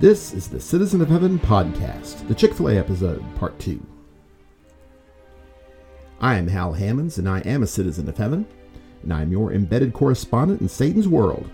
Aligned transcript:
This 0.00 0.32
is 0.32 0.48
the 0.48 0.58
Citizen 0.58 1.02
of 1.02 1.08
Heaven 1.10 1.38
podcast, 1.38 2.26
the 2.26 2.34
Chick 2.34 2.54
fil 2.54 2.68
A 2.68 2.78
episode, 2.78 3.22
part 3.36 3.58
two. 3.58 3.86
I 6.22 6.36
am 6.36 6.48
Hal 6.48 6.72
Hammonds, 6.72 7.18
and 7.18 7.28
I 7.28 7.40
am 7.40 7.62
a 7.62 7.66
citizen 7.66 8.08
of 8.08 8.16
heaven, 8.16 8.46
and 9.02 9.12
I 9.12 9.20
am 9.20 9.30
your 9.30 9.52
embedded 9.52 9.92
correspondent 9.92 10.62
in 10.62 10.70
Satan's 10.70 11.06
world. 11.06 11.50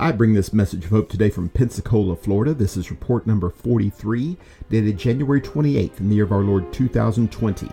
I 0.00 0.10
bring 0.10 0.34
this 0.34 0.52
message 0.52 0.86
of 0.86 0.90
hope 0.90 1.08
today 1.08 1.30
from 1.30 1.48
Pensacola, 1.48 2.16
Florida. 2.16 2.54
This 2.54 2.76
is 2.76 2.90
report 2.90 3.24
number 3.24 3.50
43, 3.50 4.36
dated 4.68 4.98
January 4.98 5.40
28th 5.40 6.00
in 6.00 6.08
the 6.08 6.16
year 6.16 6.24
of 6.24 6.32
our 6.32 6.42
Lord 6.42 6.72
2020. 6.72 7.68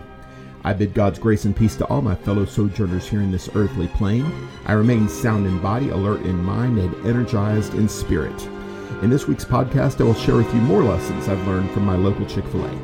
I 0.66 0.72
bid 0.72 0.94
God's 0.94 1.18
grace 1.18 1.44
and 1.44 1.54
peace 1.54 1.76
to 1.76 1.86
all 1.88 2.00
my 2.00 2.14
fellow 2.14 2.46
sojourners 2.46 3.06
here 3.06 3.20
in 3.20 3.30
this 3.30 3.50
earthly 3.54 3.86
plane. 3.88 4.48
I 4.64 4.72
remain 4.72 5.10
sound 5.10 5.46
in 5.46 5.58
body, 5.58 5.90
alert 5.90 6.22
in 6.22 6.42
mind, 6.42 6.78
and 6.78 7.06
energized 7.06 7.74
in 7.74 7.86
spirit. 7.86 8.48
In 9.02 9.10
this 9.10 9.28
week's 9.28 9.44
podcast, 9.44 10.00
I 10.00 10.04
will 10.04 10.14
share 10.14 10.36
with 10.36 10.52
you 10.54 10.60
more 10.62 10.82
lessons 10.82 11.28
I've 11.28 11.46
learned 11.46 11.70
from 11.72 11.84
my 11.84 11.96
local 11.96 12.24
Chick 12.24 12.46
fil 12.46 12.64
A. 12.64 12.78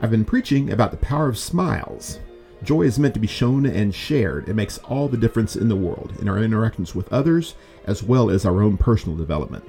I've 0.00 0.10
been 0.10 0.24
preaching 0.24 0.72
about 0.72 0.90
the 0.90 0.96
power 0.96 1.28
of 1.28 1.36
smiles. 1.36 2.18
Joy 2.62 2.82
is 2.82 2.98
meant 2.98 3.12
to 3.12 3.20
be 3.20 3.26
shown 3.26 3.66
and 3.66 3.94
shared. 3.94 4.48
It 4.48 4.54
makes 4.54 4.78
all 4.78 5.08
the 5.08 5.18
difference 5.18 5.54
in 5.54 5.68
the 5.68 5.76
world, 5.76 6.14
in 6.18 6.30
our 6.30 6.38
interactions 6.38 6.94
with 6.94 7.12
others, 7.12 7.56
as 7.84 8.02
well 8.02 8.30
as 8.30 8.46
our 8.46 8.62
own 8.62 8.78
personal 8.78 9.18
development. 9.18 9.64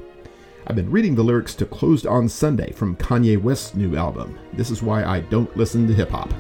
I've 0.67 0.75
been 0.75 0.89
reading 0.89 1.13
the 1.13 1.23
lyrics 1.23 1.53
to 1.55 1.65
Closed 1.67 2.07
on 2.07 2.27
Sunday 2.27 2.71
from 2.71 2.95
Kanye 2.95 3.39
West's 3.39 3.75
new 3.75 3.95
album. 3.95 4.39
This 4.53 4.71
is 4.71 4.81
why 4.81 5.03
I 5.03 5.19
don't 5.19 5.55
listen 5.55 5.85
to 5.85 5.93
hip 5.93 6.09
hop. 6.09 6.33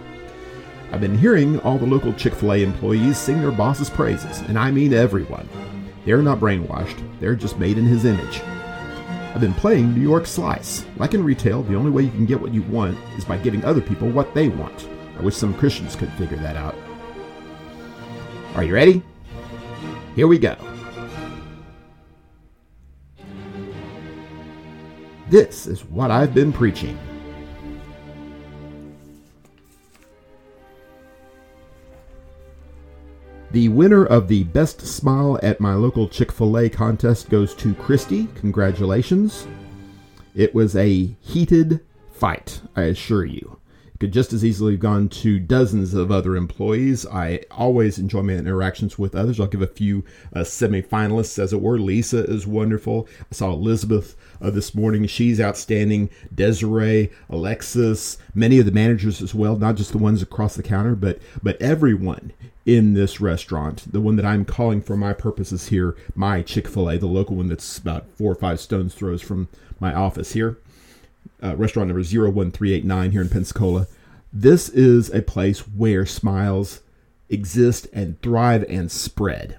I've 0.91 0.99
been 0.99 1.15
hearing 1.15 1.59
all 1.59 1.77
the 1.77 1.85
local 1.85 2.11
Chick 2.11 2.33
fil 2.33 2.53
A 2.53 2.63
employees 2.63 3.19
sing 3.19 3.39
their 3.39 3.51
boss's 3.51 3.87
praises, 3.87 4.39
and 4.47 4.57
I 4.57 4.71
mean 4.71 4.93
everyone. 4.93 5.47
They're 6.05 6.23
not 6.23 6.39
brainwashed, 6.39 7.07
they're 7.19 7.35
just 7.35 7.59
made 7.59 7.77
in 7.77 7.85
his 7.85 8.05
image. 8.05 8.41
I've 9.35 9.41
been 9.41 9.53
playing 9.53 9.93
New 9.93 10.01
York 10.01 10.25
Slice. 10.25 10.85
Like 10.97 11.13
in 11.13 11.23
retail, 11.23 11.61
the 11.61 11.75
only 11.75 11.91
way 11.91 12.01
you 12.01 12.11
can 12.11 12.25
get 12.25 12.41
what 12.41 12.53
you 12.53 12.63
want 12.63 12.97
is 13.17 13.25
by 13.25 13.37
giving 13.37 13.63
other 13.63 13.81
people 13.81 14.09
what 14.09 14.33
they 14.33 14.47
want. 14.47 14.89
I 15.19 15.21
wish 15.21 15.35
some 15.35 15.53
Christians 15.53 15.95
could 15.95 16.11
figure 16.13 16.37
that 16.37 16.55
out. 16.55 16.75
Are 18.55 18.63
you 18.63 18.73
ready? 18.73 19.03
Here 20.15 20.27
we 20.27 20.39
go. 20.39 20.57
This 25.29 25.65
is 25.65 25.83
what 25.85 26.11
I've 26.11 26.33
been 26.33 26.53
preaching. 26.53 26.97
The 33.51 33.69
winner 33.69 34.05
of 34.05 34.27
the 34.27 34.43
Best 34.43 34.81
Smile 34.81 35.39
at 35.41 35.59
my 35.61 35.73
local 35.73 36.09
Chick 36.09 36.31
fil 36.31 36.57
A 36.57 36.69
contest 36.69 37.29
goes 37.29 37.55
to 37.55 37.73
Christy. 37.73 38.27
Congratulations. 38.35 39.47
It 40.35 40.53
was 40.53 40.75
a 40.75 41.15
heated 41.21 41.79
fight, 42.11 42.61
I 42.75 42.83
assure 42.83 43.25
you. 43.25 43.54
Could 43.99 44.11
just 44.11 44.33
as 44.33 44.43
easily 44.43 44.73
have 44.73 44.81
gone 44.81 45.07
to 45.07 45.39
dozens 45.39 45.93
of 45.93 46.11
other 46.11 46.35
employees. 46.35 47.05
I 47.05 47.41
always 47.49 47.97
enjoy 47.97 48.23
my 48.23 48.33
interactions 48.33 48.99
with 48.99 49.15
others. 49.15 49.39
I'll 49.39 49.47
give 49.47 49.61
a 49.61 49.67
few 49.67 50.03
uh, 50.35 50.43
semi-finalists, 50.43 51.39
as 51.39 51.53
it 51.53 51.61
were. 51.61 51.79
Lisa 51.79 52.25
is 52.25 52.45
wonderful. 52.45 53.07
I 53.21 53.33
saw 53.33 53.53
Elizabeth 53.53 54.17
uh, 54.41 54.49
this 54.49 54.75
morning. 54.75 55.07
She's 55.07 55.39
outstanding. 55.39 56.09
Desiree, 56.33 57.09
Alexis, 57.29 58.17
many 58.33 58.59
of 58.59 58.65
the 58.65 58.73
managers 58.73 59.21
as 59.21 59.33
well, 59.33 59.55
not 59.55 59.75
just 59.75 59.93
the 59.93 59.97
ones 59.97 60.21
across 60.21 60.55
the 60.55 60.63
counter, 60.63 60.95
but 60.95 61.19
but 61.41 61.61
everyone 61.61 62.33
in 62.65 62.95
this 62.95 63.21
restaurant, 63.21 63.89
the 63.91 64.01
one 64.01 64.17
that 64.17 64.25
I'm 64.25 64.43
calling 64.43 64.81
for 64.81 64.97
my 64.97 65.13
purposes 65.13 65.67
here, 65.67 65.95
my 66.15 66.41
Chick 66.41 66.67
fil 66.67 66.89
A, 66.89 66.97
the 66.97 67.05
local 67.05 67.37
one 67.37 67.47
that's 67.47 67.77
about 67.77 68.09
four 68.17 68.31
or 68.31 68.35
five 68.35 68.59
stones 68.59 68.93
throws 68.93 69.21
from 69.21 69.47
my 69.79 69.93
office 69.93 70.33
here 70.33 70.57
uh, 71.43 71.55
restaurant 71.55 71.87
number 71.87 72.01
01389 72.01 73.11
here 73.11 73.21
in 73.21 73.29
Pensacola. 73.29 73.87
This 74.37 74.67
is 74.67 75.09
a 75.11 75.21
place 75.21 75.61
where 75.61 76.05
smiles 76.05 76.81
exist 77.29 77.87
and 77.93 78.21
thrive 78.21 78.65
and 78.67 78.91
spread. 78.91 79.55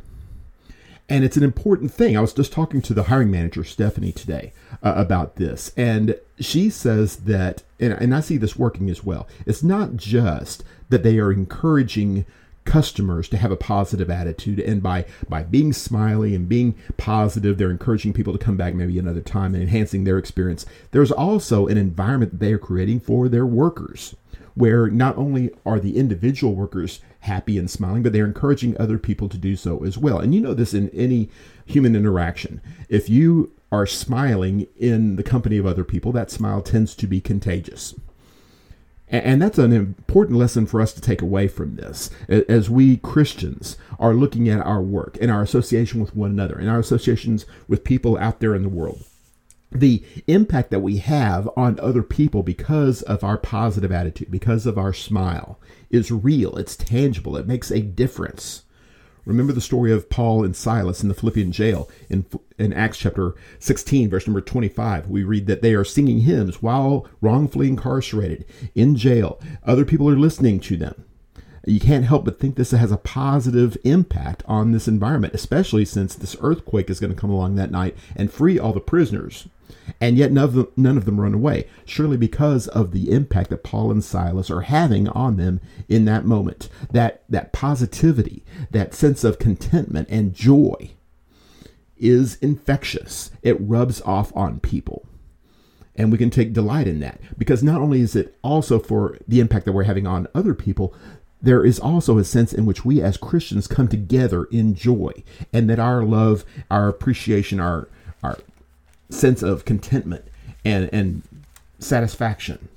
And 1.08 1.24
it's 1.24 1.38
an 1.38 1.42
important 1.42 1.90
thing. 1.90 2.14
I 2.14 2.20
was 2.20 2.34
just 2.34 2.52
talking 2.52 2.82
to 2.82 2.92
the 2.92 3.04
hiring 3.04 3.30
manager, 3.30 3.64
Stephanie, 3.64 4.12
today 4.12 4.52
uh, 4.82 4.92
about 4.94 5.36
this. 5.36 5.72
And 5.78 6.20
she 6.38 6.68
says 6.68 7.16
that, 7.20 7.62
and, 7.80 7.94
and 7.94 8.14
I 8.14 8.20
see 8.20 8.36
this 8.36 8.56
working 8.56 8.90
as 8.90 9.02
well, 9.02 9.26
it's 9.46 9.62
not 9.62 9.96
just 9.96 10.62
that 10.90 11.02
they 11.02 11.18
are 11.20 11.32
encouraging 11.32 12.26
customers 12.66 13.30
to 13.30 13.38
have 13.38 13.52
a 13.52 13.56
positive 13.56 14.10
attitude 14.10 14.58
and 14.58 14.82
by 14.82 15.06
by 15.28 15.40
being 15.44 15.72
smiley 15.72 16.34
and 16.34 16.48
being 16.48 16.74
positive 16.96 17.56
they're 17.56 17.70
encouraging 17.70 18.12
people 18.12 18.32
to 18.32 18.44
come 18.44 18.56
back 18.56 18.74
maybe 18.74 18.98
another 18.98 19.20
time 19.20 19.54
and 19.54 19.62
enhancing 19.62 20.02
their 20.02 20.18
experience 20.18 20.66
there's 20.90 21.12
also 21.12 21.68
an 21.68 21.78
environment 21.78 22.40
they 22.40 22.52
are 22.52 22.58
creating 22.58 22.98
for 22.98 23.28
their 23.28 23.46
workers 23.46 24.16
where 24.56 24.88
not 24.88 25.16
only 25.16 25.50
are 25.64 25.78
the 25.78 25.96
individual 25.96 26.54
workers 26.54 27.00
happy 27.20 27.58
and 27.58 27.70
smiling 27.70 28.02
but 28.02 28.12
they're 28.12 28.24
encouraging 28.24 28.76
other 28.80 28.98
people 28.98 29.28
to 29.28 29.38
do 29.38 29.54
so 29.54 29.84
as 29.84 29.96
well. 29.96 30.18
And 30.18 30.34
you 30.34 30.40
know 30.40 30.54
this 30.54 30.74
in 30.74 30.90
any 30.90 31.30
human 31.64 31.94
interaction. 31.94 32.60
If 32.88 33.08
you 33.08 33.52
are 33.70 33.86
smiling 33.86 34.66
in 34.76 35.16
the 35.16 35.22
company 35.22 35.58
of 35.58 35.66
other 35.66 35.84
people 35.84 36.10
that 36.12 36.30
smile 36.30 36.62
tends 36.62 36.94
to 36.96 37.06
be 37.06 37.20
contagious. 37.20 37.94
And 39.08 39.40
that's 39.40 39.58
an 39.58 39.72
important 39.72 40.36
lesson 40.36 40.66
for 40.66 40.80
us 40.80 40.92
to 40.94 41.00
take 41.00 41.22
away 41.22 41.46
from 41.46 41.76
this. 41.76 42.10
As 42.28 42.68
we 42.68 42.96
Christians 42.96 43.76
are 44.00 44.14
looking 44.14 44.48
at 44.48 44.66
our 44.66 44.82
work 44.82 45.16
and 45.20 45.30
our 45.30 45.42
association 45.42 46.00
with 46.00 46.16
one 46.16 46.30
another 46.32 46.56
and 46.56 46.68
our 46.68 46.80
associations 46.80 47.46
with 47.68 47.84
people 47.84 48.18
out 48.18 48.40
there 48.40 48.54
in 48.54 48.62
the 48.62 48.68
world. 48.68 49.04
The 49.72 50.02
impact 50.26 50.70
that 50.70 50.80
we 50.80 50.98
have 50.98 51.48
on 51.56 51.80
other 51.80 52.02
people 52.02 52.42
because 52.42 53.02
of 53.02 53.24
our 53.24 53.36
positive 53.36 53.90
attitude, 53.90 54.30
because 54.30 54.64
of 54.64 54.78
our 54.78 54.92
smile, 54.92 55.58
is 55.90 56.10
real, 56.10 56.56
it's 56.56 56.76
tangible, 56.76 57.36
it 57.36 57.46
makes 57.46 57.70
a 57.70 57.80
difference. 57.80 58.62
Remember 59.24 59.52
the 59.52 59.60
story 59.60 59.90
of 59.90 60.08
Paul 60.08 60.44
and 60.44 60.54
Silas 60.54 61.02
in 61.02 61.08
the 61.08 61.14
Philippian 61.14 61.50
jail 61.50 61.90
in, 62.08 62.26
in 62.58 62.72
Acts 62.72 62.98
chapter 62.98 63.34
16, 63.58 64.08
verse 64.08 64.26
number 64.26 64.40
25. 64.40 65.10
We 65.10 65.24
read 65.24 65.48
that 65.48 65.62
they 65.62 65.74
are 65.74 65.84
singing 65.84 66.20
hymns 66.20 66.62
while 66.62 67.08
wrongfully 67.20 67.66
incarcerated 67.66 68.44
in 68.76 68.94
jail. 68.94 69.40
Other 69.64 69.84
people 69.84 70.08
are 70.08 70.16
listening 70.16 70.60
to 70.60 70.76
them. 70.76 71.05
You 71.66 71.80
can't 71.80 72.04
help 72.04 72.24
but 72.24 72.38
think 72.38 72.54
this 72.54 72.70
has 72.70 72.92
a 72.92 72.96
positive 72.96 73.76
impact 73.84 74.42
on 74.46 74.72
this 74.72 74.86
environment, 74.86 75.34
especially 75.34 75.84
since 75.84 76.14
this 76.14 76.36
earthquake 76.40 76.88
is 76.88 77.00
going 77.00 77.12
to 77.12 77.20
come 77.20 77.30
along 77.30 77.56
that 77.56 77.72
night 77.72 77.96
and 78.14 78.32
free 78.32 78.58
all 78.58 78.72
the 78.72 78.80
prisoners 78.80 79.48
and 80.00 80.16
yet 80.16 80.32
none 80.32 80.44
of, 80.44 80.52
them, 80.54 80.68
none 80.76 80.96
of 80.96 81.04
them 81.04 81.20
run 81.20 81.34
away. 81.34 81.68
Surely 81.84 82.16
because 82.16 82.68
of 82.68 82.92
the 82.92 83.10
impact 83.10 83.50
that 83.50 83.64
Paul 83.64 83.90
and 83.90 84.02
Silas 84.02 84.50
are 84.50 84.62
having 84.62 85.08
on 85.08 85.36
them 85.36 85.60
in 85.88 86.04
that 86.06 86.24
moment. 86.24 86.68
That, 86.90 87.22
that 87.28 87.52
positivity, 87.52 88.44
that 88.70 88.94
sense 88.94 89.24
of 89.24 89.38
contentment 89.38 90.08
and 90.10 90.34
joy 90.34 90.90
is 91.96 92.36
infectious. 92.36 93.30
It 93.42 93.60
rubs 93.60 94.00
off 94.02 94.34
on 94.36 94.60
people. 94.60 95.06
And 95.98 96.12
we 96.12 96.18
can 96.18 96.28
take 96.28 96.52
delight 96.52 96.86
in 96.86 97.00
that 97.00 97.20
because 97.38 97.62
not 97.62 97.80
only 97.80 98.02
is 98.02 98.14
it 98.14 98.36
also 98.42 98.78
for 98.78 99.16
the 99.26 99.40
impact 99.40 99.64
that 99.64 99.72
we're 99.72 99.84
having 99.84 100.06
on 100.06 100.28
other 100.34 100.52
people, 100.52 100.94
there 101.46 101.64
is 101.64 101.78
also 101.78 102.18
a 102.18 102.24
sense 102.24 102.52
in 102.52 102.66
which 102.66 102.84
we 102.84 103.00
as 103.00 103.16
Christians 103.16 103.68
come 103.68 103.86
together 103.86 104.44
in 104.46 104.74
joy 104.74 105.12
and 105.52 105.70
that 105.70 105.78
our 105.78 106.02
love, 106.02 106.44
our 106.72 106.88
appreciation, 106.88 107.60
our, 107.60 107.88
our 108.20 108.38
sense 109.10 109.44
of 109.44 109.64
contentment 109.64 110.24
and, 110.64 110.90
and 110.92 111.22
satisfaction 111.78 112.68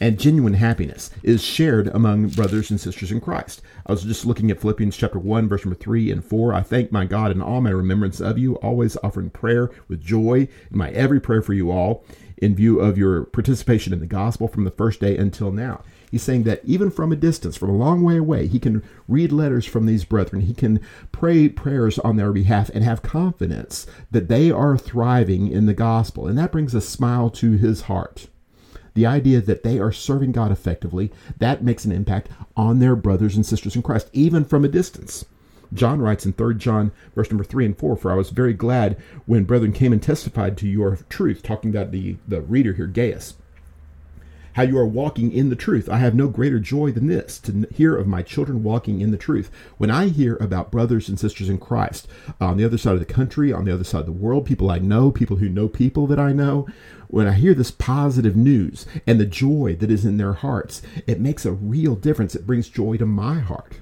and 0.00 0.18
genuine 0.18 0.54
happiness 0.54 1.10
is 1.22 1.40
shared 1.40 1.86
among 1.88 2.28
brothers 2.30 2.68
and 2.68 2.80
sisters 2.80 3.12
in 3.12 3.20
Christ. 3.20 3.62
I 3.86 3.92
was 3.92 4.02
just 4.02 4.26
looking 4.26 4.50
at 4.50 4.60
Philippians 4.60 4.96
chapter 4.96 5.20
1, 5.20 5.48
verse 5.48 5.64
number 5.64 5.78
3 5.78 6.10
and 6.10 6.24
4. 6.24 6.52
I 6.52 6.62
thank 6.62 6.90
my 6.90 7.04
God 7.04 7.30
in 7.30 7.40
all 7.40 7.60
my 7.60 7.70
remembrance 7.70 8.20
of 8.20 8.38
you, 8.38 8.56
always 8.56 8.96
offering 9.04 9.30
prayer 9.30 9.70
with 9.86 10.04
joy 10.04 10.48
in 10.70 10.78
my 10.78 10.90
every 10.90 11.20
prayer 11.20 11.42
for 11.42 11.54
you 11.54 11.70
all, 11.70 12.04
in 12.36 12.56
view 12.56 12.80
of 12.80 12.98
your 12.98 13.24
participation 13.24 13.92
in 13.92 14.00
the 14.00 14.06
gospel 14.06 14.48
from 14.48 14.64
the 14.64 14.70
first 14.72 15.00
day 15.00 15.16
until 15.16 15.52
now. 15.52 15.82
He's 16.10 16.22
saying 16.22 16.44
that 16.44 16.60
even 16.64 16.90
from 16.90 17.12
a 17.12 17.16
distance, 17.16 17.56
from 17.56 17.70
a 17.70 17.76
long 17.76 18.02
way 18.02 18.16
away, 18.16 18.46
he 18.46 18.58
can 18.58 18.82
read 19.08 19.32
letters 19.32 19.66
from 19.66 19.86
these 19.86 20.04
brethren. 20.04 20.42
He 20.42 20.54
can 20.54 20.80
pray 21.12 21.48
prayers 21.48 21.98
on 21.98 22.16
their 22.16 22.32
behalf 22.32 22.70
and 22.70 22.84
have 22.84 23.02
confidence 23.02 23.86
that 24.10 24.28
they 24.28 24.50
are 24.50 24.78
thriving 24.78 25.50
in 25.50 25.66
the 25.66 25.74
gospel. 25.74 26.26
And 26.26 26.38
that 26.38 26.52
brings 26.52 26.74
a 26.74 26.80
smile 26.80 27.30
to 27.30 27.52
his 27.52 27.82
heart. 27.82 28.28
The 28.94 29.06
idea 29.06 29.40
that 29.42 29.62
they 29.62 29.78
are 29.78 29.92
serving 29.92 30.32
God 30.32 30.50
effectively, 30.50 31.12
that 31.38 31.62
makes 31.62 31.84
an 31.84 31.92
impact 31.92 32.28
on 32.56 32.78
their 32.78 32.96
brothers 32.96 33.36
and 33.36 33.44
sisters 33.44 33.76
in 33.76 33.82
Christ, 33.82 34.08
even 34.12 34.44
from 34.44 34.64
a 34.64 34.68
distance. 34.68 35.26
John 35.74 36.00
writes 36.00 36.24
in 36.24 36.32
3 36.32 36.54
John, 36.54 36.92
verse 37.14 37.30
number 37.30 37.44
3 37.44 37.66
and 37.66 37.76
4, 37.76 37.96
For 37.96 38.12
I 38.12 38.14
was 38.14 38.30
very 38.30 38.54
glad 38.54 38.96
when 39.26 39.44
brethren 39.44 39.72
came 39.72 39.92
and 39.92 40.02
testified 40.02 40.56
to 40.58 40.68
your 40.68 40.96
truth, 41.10 41.42
talking 41.42 41.70
about 41.70 41.90
the, 41.90 42.16
the 42.26 42.40
reader 42.40 42.72
here, 42.72 42.86
Gaius 42.86 43.34
how 44.56 44.62
you 44.62 44.78
are 44.78 44.86
walking 44.86 45.30
in 45.32 45.50
the 45.50 45.54
truth. 45.54 45.86
I 45.86 45.98
have 45.98 46.14
no 46.14 46.28
greater 46.28 46.58
joy 46.58 46.90
than 46.90 47.08
this 47.08 47.38
to 47.40 47.68
hear 47.74 47.94
of 47.94 48.06
my 48.06 48.22
children 48.22 48.62
walking 48.62 49.02
in 49.02 49.10
the 49.10 49.18
truth. 49.18 49.50
When 49.76 49.90
I 49.90 50.08
hear 50.08 50.36
about 50.36 50.70
brothers 50.70 51.10
and 51.10 51.20
sisters 51.20 51.50
in 51.50 51.58
Christ 51.58 52.08
on 52.40 52.56
the 52.56 52.64
other 52.64 52.78
side 52.78 52.94
of 52.94 53.00
the 53.00 53.04
country, 53.04 53.52
on 53.52 53.66
the 53.66 53.74
other 53.74 53.84
side 53.84 54.00
of 54.00 54.06
the 54.06 54.12
world, 54.12 54.46
people 54.46 54.70
I 54.70 54.78
know, 54.78 55.10
people 55.10 55.36
who 55.36 55.50
know 55.50 55.68
people 55.68 56.06
that 56.06 56.18
I 56.18 56.32
know, 56.32 56.66
when 57.08 57.28
I 57.28 57.32
hear 57.32 57.52
this 57.52 57.70
positive 57.70 58.34
news 58.34 58.86
and 59.06 59.20
the 59.20 59.26
joy 59.26 59.76
that 59.78 59.90
is 59.90 60.06
in 60.06 60.16
their 60.16 60.32
hearts, 60.32 60.80
it 61.06 61.20
makes 61.20 61.44
a 61.44 61.52
real 61.52 61.94
difference. 61.94 62.34
It 62.34 62.46
brings 62.46 62.70
joy 62.70 62.96
to 62.96 63.04
my 63.04 63.40
heart. 63.40 63.74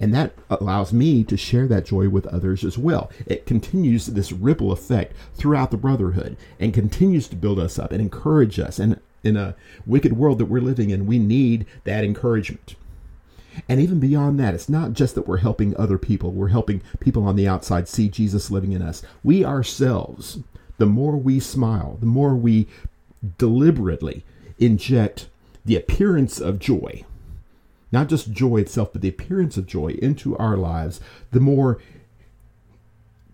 And 0.00 0.12
that 0.12 0.34
allows 0.50 0.92
me 0.92 1.22
to 1.22 1.36
share 1.36 1.68
that 1.68 1.86
joy 1.86 2.08
with 2.08 2.26
others 2.26 2.64
as 2.64 2.76
well. 2.76 3.12
It 3.26 3.46
continues 3.46 4.06
this 4.06 4.32
ripple 4.32 4.72
effect 4.72 5.14
throughout 5.36 5.70
the 5.70 5.76
brotherhood 5.76 6.36
and 6.58 6.74
continues 6.74 7.28
to 7.28 7.36
build 7.36 7.60
us 7.60 7.78
up 7.78 7.92
and 7.92 8.00
encourage 8.00 8.58
us. 8.58 8.80
And 8.80 9.00
in 9.26 9.36
a 9.36 9.54
wicked 9.84 10.16
world 10.16 10.38
that 10.38 10.46
we're 10.46 10.60
living 10.60 10.90
in, 10.90 11.06
we 11.06 11.18
need 11.18 11.66
that 11.84 12.04
encouragement. 12.04 12.76
And 13.68 13.80
even 13.80 14.00
beyond 14.00 14.38
that, 14.40 14.54
it's 14.54 14.68
not 14.68 14.92
just 14.92 15.14
that 15.14 15.26
we're 15.26 15.38
helping 15.38 15.76
other 15.76 15.98
people, 15.98 16.32
we're 16.32 16.48
helping 16.48 16.82
people 17.00 17.24
on 17.24 17.36
the 17.36 17.48
outside 17.48 17.88
see 17.88 18.08
Jesus 18.08 18.50
living 18.50 18.72
in 18.72 18.82
us. 18.82 19.02
We 19.24 19.44
ourselves, 19.44 20.38
the 20.78 20.86
more 20.86 21.16
we 21.16 21.40
smile, 21.40 21.96
the 22.00 22.06
more 22.06 22.34
we 22.34 22.68
deliberately 23.38 24.24
inject 24.58 25.28
the 25.64 25.76
appearance 25.76 26.40
of 26.40 26.58
joy, 26.58 27.04
not 27.90 28.08
just 28.08 28.32
joy 28.32 28.58
itself, 28.58 28.92
but 28.92 29.02
the 29.02 29.08
appearance 29.08 29.56
of 29.56 29.66
joy 29.66 29.96
into 30.02 30.36
our 30.36 30.56
lives, 30.56 31.00
the 31.32 31.40
more 31.40 31.80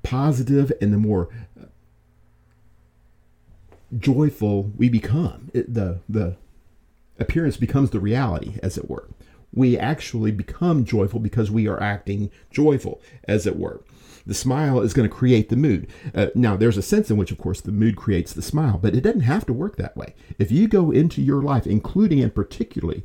positive 0.03 0.73
and 0.81 0.93
the 0.93 0.99
more 0.99 1.29
joyful 3.99 4.73
we 4.77 4.89
become. 4.89 5.50
It, 5.55 5.73
the 5.73 6.00
the 6.09 6.37
appearance 7.19 7.56
becomes 7.56 7.91
the 7.91 8.00
reality, 8.00 8.59
as 8.62 8.79
it 8.79 8.89
were. 8.89 9.09
We 9.55 9.79
actually 9.79 10.33
become 10.33 10.85
joyful 10.85 11.21
because 11.21 11.50
we 11.50 11.69
are 11.69 11.81
acting 11.81 12.31
joyful, 12.50 13.00
as 13.29 13.47
it 13.47 13.59
were. 13.59 13.83
The 14.25 14.35
smile 14.35 14.81
is 14.81 14.94
going 14.94 15.09
to 15.09 15.15
create 15.15 15.49
the 15.49 15.56
mood. 15.56 15.89
Uh, 16.15 16.29
now, 16.35 16.56
there's 16.56 16.77
a 16.77 16.83
sense 16.83 17.11
in 17.11 17.17
which, 17.17 17.33
of 17.33 17.39
course, 17.39 17.61
the 17.61 17.73
mood 17.73 17.97
creates 17.97 18.33
the 18.33 18.41
smile, 18.41 18.79
but 18.81 18.94
it 18.94 19.03
doesn't 19.03 19.21
have 19.23 19.44
to 19.47 19.53
work 19.53 19.77
that 19.77 19.97
way. 19.97 20.15
If 20.39 20.50
you 20.50 20.69
go 20.69 20.91
into 20.91 21.21
your 21.21 21.43
life, 21.43 21.67
including 21.67 22.21
and 22.21 22.35
particularly 22.35 23.05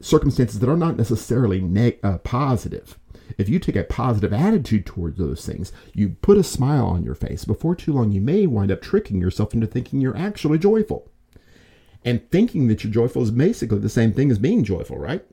circumstances 0.00 0.60
that 0.60 0.68
are 0.68 0.76
not 0.76 0.96
necessarily 0.96 1.98
uh, 2.02 2.18
positive, 2.18 2.98
if 3.38 3.48
you 3.48 3.58
take 3.58 3.76
a 3.76 3.84
positive 3.84 4.32
attitude 4.32 4.86
towards 4.86 5.18
those 5.18 5.44
things, 5.44 5.72
you 5.92 6.10
put 6.20 6.38
a 6.38 6.44
smile 6.44 6.86
on 6.86 7.04
your 7.04 7.14
face, 7.14 7.44
before 7.44 7.74
too 7.74 7.92
long, 7.92 8.12
you 8.12 8.20
may 8.20 8.46
wind 8.46 8.70
up 8.70 8.82
tricking 8.82 9.20
yourself 9.20 9.54
into 9.54 9.66
thinking 9.66 10.00
you're 10.00 10.16
actually 10.16 10.58
joyful. 10.58 11.10
And 12.04 12.28
thinking 12.30 12.68
that 12.68 12.84
you're 12.84 12.92
joyful 12.92 13.22
is 13.22 13.30
basically 13.30 13.78
the 13.78 13.88
same 13.88 14.12
thing 14.12 14.30
as 14.30 14.38
being 14.38 14.62
joyful, 14.62 14.98
right? 14.98 15.24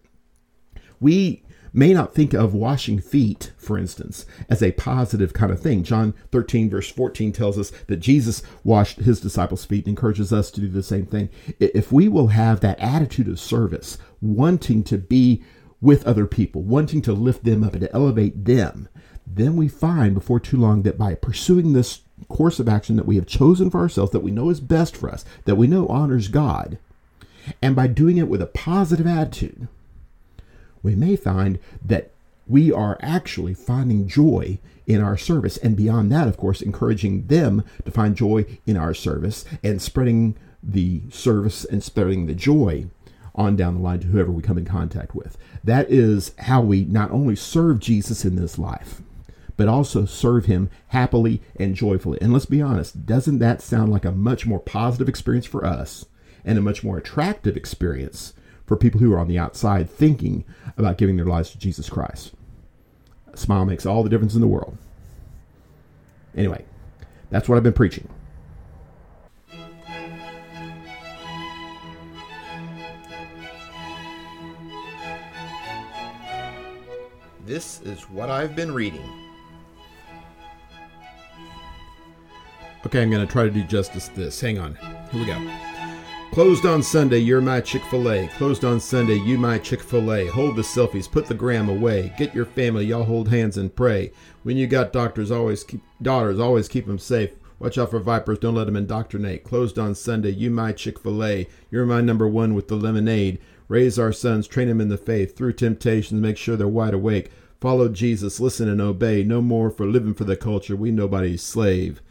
We 1.00 1.44
may 1.74 1.94
not 1.94 2.14
think 2.14 2.34
of 2.34 2.54
washing 2.54 3.00
feet, 3.00 3.52
for 3.58 3.78
instance, 3.78 4.26
as 4.50 4.62
a 4.62 4.72
positive 4.74 5.34
kind 5.34 5.52
of 5.52 5.60
thing. 5.60 5.84
John 5.84 6.14
13, 6.32 6.70
verse 6.70 6.90
14 6.90 7.32
tells 7.32 7.58
us 7.58 7.72
that 7.88 7.98
Jesus 7.98 8.42
washed 8.64 9.00
his 9.00 9.22
disciples' 9.22 9.66
feet 9.66 9.86
and 9.86 9.90
encourages 9.90 10.34
us 10.34 10.52
to 10.52 10.62
do 10.62 10.68
the 10.68 10.84
same 10.84 11.06
thing. 11.06 11.30
If 11.60 11.92
we 11.92 12.08
will 12.08 12.28
have 12.28 12.60
that 12.60 12.80
attitude 12.80 13.28
of 13.28 13.40
service, 13.40 13.98
wanting 14.22 14.84
to 14.86 14.98
be 14.98 15.44
with 15.82 16.06
other 16.06 16.26
people, 16.26 16.62
wanting 16.62 17.02
to 17.02 17.14
lift 17.14 17.44
them 17.44 17.64
up 17.64 17.74
and 17.74 17.82
to 17.82 17.94
elevate 17.94 18.46
them, 18.46 18.88
then 19.26 19.56
we 19.56 19.68
find 19.68 20.14
before 20.14 20.40
too 20.40 20.58
long 20.58 20.84
that 20.84 20.98
by 20.98 21.16
pursuing 21.16 21.74
this 21.74 22.02
course 22.30 22.60
of 22.60 22.70
action 22.70 22.96
that 22.96 23.06
we 23.06 23.16
have 23.16 23.26
chosen 23.26 23.70
for 23.70 23.80
ourselves, 23.80 24.12
that 24.12 24.20
we 24.20 24.32
know 24.32 24.50
is 24.50 24.60
best 24.60 24.96
for 24.96 25.10
us, 25.10 25.26
that 25.46 25.56
we 25.56 25.68
know 25.68 25.88
honors 25.88 26.28
God, 26.28 26.78
and 27.62 27.76
by 27.76 27.88
doing 27.88 28.18
it 28.18 28.28
with 28.28 28.42
a 28.42 28.48
positive 28.48 29.08
attitude, 29.08 29.68
we 30.84 30.96
may 30.96 31.16
find 31.16 31.60
that 31.84 32.12
we 32.48 32.72
are 32.72 32.98
actually 33.02 33.54
finding 33.54 34.08
joy 34.08 34.60
in 34.86 35.02
our 35.02 35.18
service. 35.18 35.58
And 35.58 35.76
beyond 35.76 36.12
that, 36.12 36.28
of 36.28 36.38
course, 36.38 36.62
encouraging 36.62 37.28
them 37.28 37.64
to 37.86 37.92
find 37.92 38.16
joy 38.16 38.46
in 38.66 38.78
our 38.78 38.94
service 38.94 39.46
and 39.64 39.82
spreading 39.82 40.36
the 40.62 41.02
service 41.10 41.66
and 41.66 41.84
spreading 41.84 42.26
the 42.26 42.36
joy 42.36 42.88
on 43.36 43.56
down 43.56 43.76
the 43.76 43.82
line 43.82 44.00
to 44.02 44.08
whoever 44.08 44.32
we 44.32 44.42
come 44.42 44.58
in 44.58 44.66
contact 44.66 45.16
with. 45.16 45.38
That 45.64 45.90
is 45.90 46.34
how 46.40 46.62
we 46.62 46.86
not 46.86 47.12
only 47.12 47.36
serve 47.36 47.80
Jesus 47.80 48.26
in 48.26 48.36
this 48.36 48.58
life, 48.58 49.02
but 49.58 49.68
also 49.68 50.06
serve 50.06 50.46
him 50.46 50.70
happily 50.88 51.42
and 51.56 51.76
joyfully. 51.76 52.18
And 52.22 52.34
let's 52.34 52.46
be 52.46 52.62
honest, 52.62 53.06
doesn't 53.06 53.40
that 53.40 53.62
sound 53.62 53.92
like 53.92 54.06
a 54.06 54.12
much 54.12 54.46
more 54.46 54.60
positive 54.60 55.08
experience 55.08 55.46
for 55.46 55.66
us 55.66 56.06
and 56.44 56.58
a 56.58 56.62
much 56.62 56.84
more 56.84 56.98
attractive 56.98 57.56
experience 57.56 58.34
for 58.66 58.76
people 58.76 59.00
who 59.00 59.14
are 59.14 59.20
on 59.20 59.28
the 59.28 59.40
outside 59.40 59.90
thinking 59.90 60.46
about 60.78 60.98
giving 60.98 61.16
their 61.16 61.26
lives 61.26 61.52
to 61.52 61.60
Jesus 61.60 61.90
Christ? 61.90 62.34
A 63.34 63.38
smile 63.38 63.66
makes 63.66 63.86
all 63.86 64.04
the 64.04 64.10
difference 64.10 64.36
in 64.36 64.42
the 64.42 64.48
world. 64.48 64.78
Anyway, 66.36 66.66
that's 67.30 67.48
what 67.48 67.58
I've 67.58 67.64
been 67.64 67.74
preaching. 67.74 68.08
This 77.46 77.82
is 77.82 78.04
what 78.04 78.30
I've 78.30 78.56
been 78.56 78.72
reading. 78.74 79.10
Okay, 82.86 83.02
I'm 83.02 83.10
going 83.10 83.26
to 83.26 83.32
try 83.32 83.44
to 83.44 83.52
do 83.52 83.64
justice 83.64 84.08
to 84.10 84.16
this. 84.16 84.40
Hang 84.40 84.60
on. 84.60 84.76
Here 85.12 85.20
we 85.20 85.26
go. 85.26 85.40
Closed 86.32 86.66
on 86.66 86.82
Sunday, 86.82 87.18
you're 87.18 87.42
my 87.42 87.60
Chick 87.60 87.84
fil 87.86 88.10
A. 88.10 88.28
Closed 88.30 88.64
on 88.64 88.80
Sunday, 88.80 89.16
you 89.16 89.38
my 89.38 89.58
Chick 89.58 89.82
fil 89.82 90.14
A. 90.14 90.28
Hold 90.28 90.56
the 90.56 90.62
selfies, 90.62 91.12
put 91.12 91.26
the 91.26 91.34
gram 91.34 91.68
away. 91.68 92.14
Get 92.18 92.34
your 92.34 92.46
family, 92.46 92.86
y'all 92.86 93.04
hold 93.04 93.28
hands 93.28 93.58
and 93.58 93.76
pray. 93.76 94.14
When 94.44 94.56
you 94.56 94.66
got 94.66 94.94
doctors, 94.94 95.30
always 95.30 95.64
keep 95.64 95.82
daughters, 96.02 96.40
always 96.40 96.70
keep 96.70 96.86
them 96.88 97.00
safe. 97.00 97.32
Watch 97.60 97.78
out 97.78 97.92
for 97.92 98.00
vipers, 98.00 98.40
don't 98.40 98.56
let 98.56 98.66
them 98.66 98.78
indoctrinate. 98.78 99.44
Closed 99.44 99.78
on 99.78 99.94
Sunday, 99.94 100.32
you 100.32 100.50
my 100.50 100.72
Chick 100.72 101.00
fil 101.00 101.24
A. 101.24 101.48
You're 101.70 101.86
my 101.86 102.00
number 102.00 102.28
one 102.28 102.54
with 102.54 102.70
the 102.70 102.76
lemonade. 102.76 103.40
Raise 103.72 103.98
our 103.98 104.12
sons, 104.12 104.48
train 104.48 104.68
them 104.68 104.82
in 104.82 104.90
the 104.90 104.98
faith. 104.98 105.38
Through 105.38 105.54
temptations, 105.54 106.20
make 106.20 106.36
sure 106.36 106.58
they're 106.58 106.68
wide 106.68 106.94
awake. 106.94 107.32
Follow 107.62 107.88
Jesus, 107.88 108.42
listen 108.42 108.68
and 108.68 108.82
obey. 108.82 109.24
No 109.24 109.42
more 109.42 109.70
for 109.70 109.86
living 109.86 110.14
for 110.14 110.26
the 110.26 110.36
culture. 110.36 110.76
We 110.76 110.92
nobody's 110.92 111.42
slave. 111.42 112.02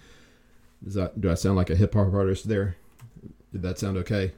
That, 0.81 1.21
do 1.21 1.31
I 1.31 1.35
sound 1.35 1.57
like 1.57 1.69
a 1.69 1.77
hip 1.77 1.93
hop 1.93 2.15
artist 2.15 2.49
there? 2.49 2.77
Did 3.53 3.61
that 3.61 3.79
sound 3.79 3.99
okay? 3.99 4.33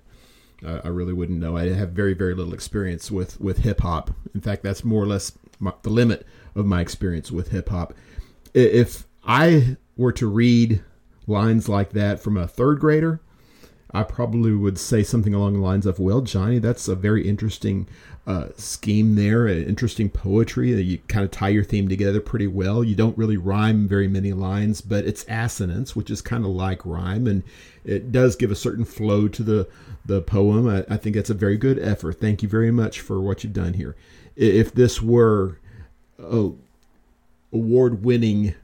I 0.66 0.88
really 0.88 1.12
wouldn't 1.12 1.38
know. 1.38 1.56
I 1.56 1.69
have 1.69 1.90
very, 1.90 2.12
very 2.12 2.34
little 2.34 2.54
experience 2.54 3.08
with, 3.08 3.41
with 3.41 3.58
hip 3.58 3.82
hop. 3.82 4.10
In 4.34 4.41
fact, 4.41 4.64
that's 4.64 4.82
more 4.82 5.05
or 5.05 5.06
less 5.06 5.31
my, 5.60 5.72
the 5.82 5.91
limit 5.91 6.26
of 6.56 6.67
my 6.67 6.81
experience 6.81 7.31
with 7.31 7.52
hip 7.52 7.69
hop. 7.69 7.94
If 8.52 9.06
I 9.24 9.76
were 9.96 10.12
to 10.14 10.26
read 10.26 10.82
lines 11.29 11.69
like 11.69 11.91
that 11.91 12.19
from 12.19 12.36
a 12.36 12.48
third 12.48 12.81
grader, 12.81 13.20
I 13.94 14.03
probably 14.03 14.53
would 14.53 14.79
say 14.79 15.03
something 15.03 15.34
along 15.34 15.55
the 15.55 15.61
lines 15.61 15.87
of, 15.87 15.99
"Well, 15.99 16.22
Johnny, 16.22 16.58
that's 16.58 16.89
a 16.89 16.94
very 16.94 17.29
interesting 17.29 17.87
uh, 18.27 18.49
scheme 18.56 19.17
there, 19.17 19.49
interesting 19.49 20.08
poetry. 20.08 20.81
You 20.81 20.99
kind 21.08 21.25
of 21.25 21.31
tie 21.31 21.49
your 21.49 21.65
theme 21.65 21.89
together 21.89 22.20
pretty 22.20 22.46
well. 22.46 22.84
You 22.84 22.94
don't 22.94 23.19
really 23.19 23.37
rhyme 23.37 23.89
very 23.89 24.06
many 24.06 24.32
lines, 24.32 24.81
but 24.81 25.05
it's 25.05 25.25
assonance, 25.29 25.96
which 25.96 26.11
is 26.11 26.22
kind 26.22 26.44
of 26.44 26.51
like 26.53 26.87
rhyme, 26.87 27.27
and 27.27 27.43
it 27.84 28.13
does 28.13 28.37
give 28.37 28.51
a 28.51 28.56
certain 28.56 28.84
flow 28.84 29.29
to 29.29 29.43
the 29.43 29.69
the 30.06 30.22
poem. 30.22 30.69
I, 30.69 30.84
I 30.89 30.96
think 30.96 31.17
it's 31.17 31.31
a 31.31 31.34
very 31.34 31.56
good 31.56 31.79
effort. 31.79 32.20
Thank 32.20 32.43
you 32.43 32.49
very 32.49 32.70
much 32.70 33.01
for 33.01 33.20
what 33.20 33.43
you've 33.43 33.53
done 33.53 33.75
here. 33.75 33.96
If 34.37 34.72
this 34.72 35.03
were 35.03 35.58
a 36.19 36.51
award-winning 37.53 38.55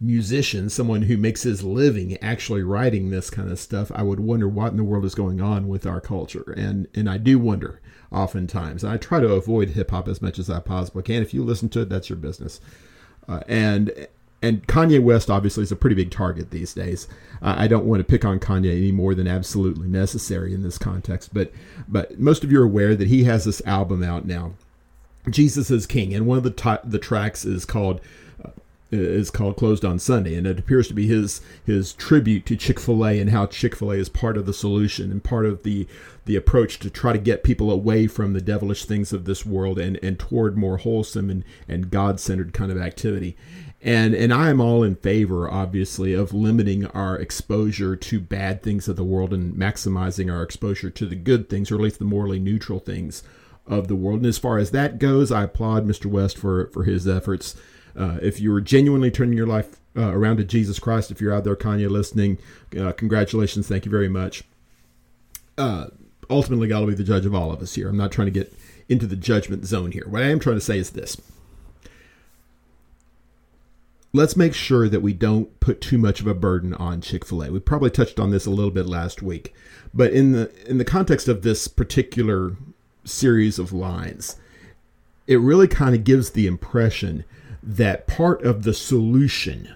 musician, 0.00 0.68
someone 0.68 1.02
who 1.02 1.16
makes 1.16 1.42
his 1.42 1.64
living 1.64 2.16
actually 2.22 2.62
writing 2.62 3.10
this 3.10 3.30
kind 3.30 3.50
of 3.50 3.58
stuff, 3.58 3.90
I 3.94 4.02
would 4.02 4.20
wonder 4.20 4.48
what 4.48 4.70
in 4.70 4.76
the 4.76 4.84
world 4.84 5.04
is 5.04 5.14
going 5.14 5.40
on 5.40 5.68
with 5.68 5.86
our 5.86 6.00
culture. 6.00 6.54
And 6.56 6.86
and 6.94 7.08
I 7.08 7.18
do 7.18 7.38
wonder 7.38 7.80
oftentimes. 8.10 8.84
I 8.84 8.96
try 8.96 9.20
to 9.20 9.32
avoid 9.32 9.70
hip 9.70 9.90
hop 9.90 10.08
as 10.08 10.22
much 10.22 10.38
as 10.38 10.48
I 10.48 10.60
possibly 10.60 11.02
can. 11.02 11.22
If 11.22 11.34
you 11.34 11.44
listen 11.44 11.68
to 11.70 11.82
it, 11.82 11.88
that's 11.88 12.08
your 12.08 12.16
business. 12.16 12.60
Uh, 13.28 13.40
and 13.48 14.08
and 14.40 14.66
Kanye 14.68 15.02
West 15.02 15.30
obviously 15.30 15.64
is 15.64 15.72
a 15.72 15.76
pretty 15.76 15.96
big 15.96 16.12
target 16.12 16.50
these 16.50 16.72
days. 16.72 17.08
Uh, 17.42 17.56
I 17.58 17.66
don't 17.66 17.84
want 17.84 18.00
to 18.00 18.04
pick 18.04 18.24
on 18.24 18.38
Kanye 18.38 18.76
any 18.76 18.92
more 18.92 19.14
than 19.14 19.26
absolutely 19.26 19.88
necessary 19.88 20.54
in 20.54 20.62
this 20.62 20.78
context, 20.78 21.34
but 21.34 21.52
but 21.88 22.18
most 22.18 22.44
of 22.44 22.52
you 22.52 22.60
are 22.60 22.64
aware 22.64 22.94
that 22.94 23.08
he 23.08 23.24
has 23.24 23.44
this 23.44 23.60
album 23.66 24.02
out 24.02 24.26
now, 24.26 24.52
Jesus 25.28 25.70
is 25.70 25.86
King, 25.86 26.14
and 26.14 26.26
one 26.26 26.38
of 26.38 26.44
the 26.44 26.50
t- 26.50 26.84
the 26.84 27.00
tracks 27.00 27.44
is 27.44 27.64
called 27.64 28.00
is 28.90 29.30
called 29.30 29.56
Closed 29.56 29.84
on 29.84 29.98
Sunday, 29.98 30.34
and 30.34 30.46
it 30.46 30.58
appears 30.58 30.88
to 30.88 30.94
be 30.94 31.06
his 31.06 31.40
his 31.64 31.92
tribute 31.92 32.46
to 32.46 32.56
Chick 32.56 32.80
Fil 32.80 33.06
A 33.06 33.18
and 33.20 33.30
how 33.30 33.46
Chick 33.46 33.76
Fil 33.76 33.92
A 33.92 33.96
is 33.96 34.08
part 34.08 34.36
of 34.36 34.46
the 34.46 34.54
solution 34.54 35.10
and 35.10 35.22
part 35.22 35.46
of 35.46 35.62
the 35.62 35.86
the 36.24 36.36
approach 36.36 36.78
to 36.78 36.90
try 36.90 37.12
to 37.12 37.18
get 37.18 37.42
people 37.44 37.70
away 37.70 38.06
from 38.06 38.32
the 38.32 38.40
devilish 38.40 38.84
things 38.84 39.12
of 39.12 39.24
this 39.24 39.44
world 39.44 39.78
and 39.78 39.98
and 40.02 40.18
toward 40.18 40.56
more 40.56 40.78
wholesome 40.78 41.28
and 41.28 41.44
and 41.68 41.90
God 41.90 42.18
centered 42.18 42.52
kind 42.52 42.72
of 42.72 42.78
activity. 42.78 43.36
And 43.82 44.14
and 44.14 44.32
I 44.32 44.48
am 44.48 44.60
all 44.60 44.82
in 44.82 44.96
favor, 44.96 45.50
obviously, 45.50 46.14
of 46.14 46.32
limiting 46.32 46.86
our 46.86 47.16
exposure 47.16 47.94
to 47.94 48.20
bad 48.20 48.62
things 48.62 48.88
of 48.88 48.96
the 48.96 49.04
world 49.04 49.32
and 49.32 49.54
maximizing 49.54 50.32
our 50.32 50.42
exposure 50.42 50.90
to 50.90 51.06
the 51.06 51.14
good 51.14 51.48
things, 51.48 51.70
or 51.70 51.76
at 51.76 51.82
least 51.82 51.98
the 51.98 52.04
morally 52.04 52.40
neutral 52.40 52.80
things 52.80 53.22
of 53.66 53.86
the 53.86 53.94
world. 53.94 54.20
And 54.20 54.26
as 54.26 54.38
far 54.38 54.58
as 54.58 54.70
that 54.70 54.98
goes, 54.98 55.30
I 55.30 55.44
applaud 55.44 55.86
Mr. 55.86 56.06
West 56.06 56.38
for 56.38 56.68
for 56.68 56.84
his 56.84 57.06
efforts 57.06 57.54
uh, 57.98 58.18
if 58.22 58.40
you 58.40 58.54
are 58.54 58.60
genuinely 58.60 59.10
turning 59.10 59.36
your 59.36 59.46
life 59.46 59.80
uh, 59.96 60.12
around 60.12 60.36
to 60.36 60.44
Jesus 60.44 60.78
Christ, 60.78 61.10
if 61.10 61.20
you're 61.20 61.34
out 61.34 61.42
there, 61.42 61.56
Kanye, 61.56 61.90
listening, 61.90 62.38
uh, 62.78 62.92
congratulations. 62.92 63.66
Thank 63.66 63.84
you 63.84 63.90
very 63.90 64.08
much. 64.08 64.44
Uh, 65.58 65.86
ultimately, 66.30 66.68
God 66.68 66.80
will 66.80 66.88
be 66.88 66.94
the 66.94 67.02
judge 67.02 67.26
of 67.26 67.34
all 67.34 67.50
of 67.50 67.60
us 67.60 67.74
here. 67.74 67.88
I'm 67.88 67.96
not 67.96 68.12
trying 68.12 68.26
to 68.26 68.32
get 68.32 68.54
into 68.88 69.06
the 69.06 69.16
judgment 69.16 69.66
zone 69.66 69.90
here. 69.90 70.04
What 70.08 70.22
I 70.22 70.26
am 70.30 70.38
trying 70.38 70.56
to 70.56 70.60
say 70.60 70.78
is 70.78 70.90
this. 70.90 71.20
Let's 74.12 74.36
make 74.36 74.54
sure 74.54 74.88
that 74.88 75.00
we 75.00 75.12
don't 75.12 75.58
put 75.60 75.80
too 75.80 75.98
much 75.98 76.20
of 76.20 76.26
a 76.26 76.34
burden 76.34 76.72
on 76.74 77.00
Chick-fil-A. 77.00 77.50
We 77.50 77.60
probably 77.60 77.90
touched 77.90 78.18
on 78.18 78.30
this 78.30 78.46
a 78.46 78.50
little 78.50 78.70
bit 78.70 78.86
last 78.86 79.22
week, 79.22 79.52
but 79.92 80.12
in 80.12 80.32
the 80.32 80.50
in 80.66 80.78
the 80.78 80.84
context 80.84 81.28
of 81.28 81.42
this 81.42 81.68
particular 81.68 82.56
series 83.04 83.58
of 83.58 83.72
lines, 83.72 84.36
it 85.26 85.40
really 85.40 85.68
kind 85.68 85.94
of 85.94 86.04
gives 86.04 86.30
the 86.30 86.46
impression 86.46 87.24
that 87.68 88.06
part 88.06 88.42
of 88.42 88.62
the 88.62 88.72
solution, 88.72 89.74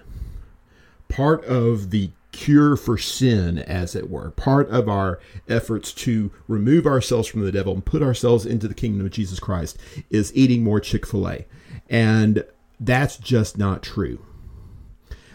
part 1.09 1.45
of 1.45 1.91
the 1.91 2.09
cure 2.31 2.75
for 2.75 2.97
sin, 2.97 3.59
as 3.59 3.95
it 3.95 4.09
were, 4.09 4.31
part 4.31 4.67
of 4.69 4.89
our 4.89 5.19
efforts 5.47 5.93
to 5.93 6.31
remove 6.47 6.87
ourselves 6.87 7.27
from 7.27 7.41
the 7.41 7.51
devil 7.51 7.71
and 7.71 7.85
put 7.85 8.01
ourselves 8.01 8.47
into 8.47 8.67
the 8.67 8.73
kingdom 8.73 9.05
of 9.05 9.11
Jesus 9.11 9.39
Christ 9.39 9.77
is 10.09 10.35
eating 10.35 10.63
more 10.63 10.79
Chick 10.79 11.05
fil 11.05 11.29
A. 11.29 11.45
And 11.87 12.43
that's 12.79 13.17
just 13.17 13.59
not 13.59 13.83
true. 13.83 14.25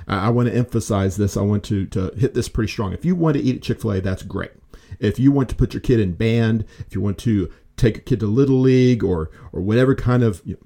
I 0.09 0.31
want 0.31 0.49
to 0.49 0.55
emphasize 0.55 1.17
this. 1.17 1.37
I 1.37 1.43
want 1.43 1.63
to, 1.65 1.87
to 1.87 2.11
hit 2.17 2.35
this 2.35 2.49
pretty 2.49 2.73
strong. 2.73 2.93
If 2.93 3.05
you 3.05 3.15
want 3.15 3.37
to 3.37 3.43
eat 3.43 3.55
at 3.55 3.63
Chick 3.63 3.81
fil 3.81 3.93
A, 3.93 4.01
that's 4.01 4.25
great. 4.25 4.51
If 4.99 5.21
you 5.21 5.31
want 5.31 5.49
to 5.51 5.55
put 5.55 5.75
your 5.75 5.81
kid 5.81 6.01
in 6.01 6.15
band, 6.15 6.65
if 6.81 6.93
you 6.93 7.01
want 7.01 7.19
to 7.19 7.53
take 7.77 7.99
a 7.99 8.01
kid 8.01 8.19
to 8.19 8.27
Little 8.27 8.59
League 8.59 9.05
or, 9.05 9.31
or 9.53 9.61
whatever 9.61 9.95
kind 9.95 10.25
of 10.25 10.43
you 10.45 10.55
know, 10.55 10.61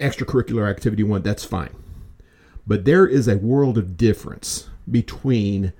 extracurricular 0.00 0.68
activity 0.68 1.02
one, 1.02 1.22
that's 1.22 1.44
fine. 1.44 1.74
But 2.66 2.84
there 2.84 3.06
is 3.06 3.28
a 3.28 3.36
world 3.36 3.78
of 3.78 3.96
difference 3.96 4.68
between 4.90 5.72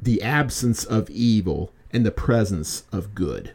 the 0.00 0.22
absence 0.22 0.84
of 0.84 1.10
evil 1.10 1.72
and 1.92 2.04
the 2.04 2.10
presence 2.10 2.84
of 2.92 3.14
good. 3.14 3.52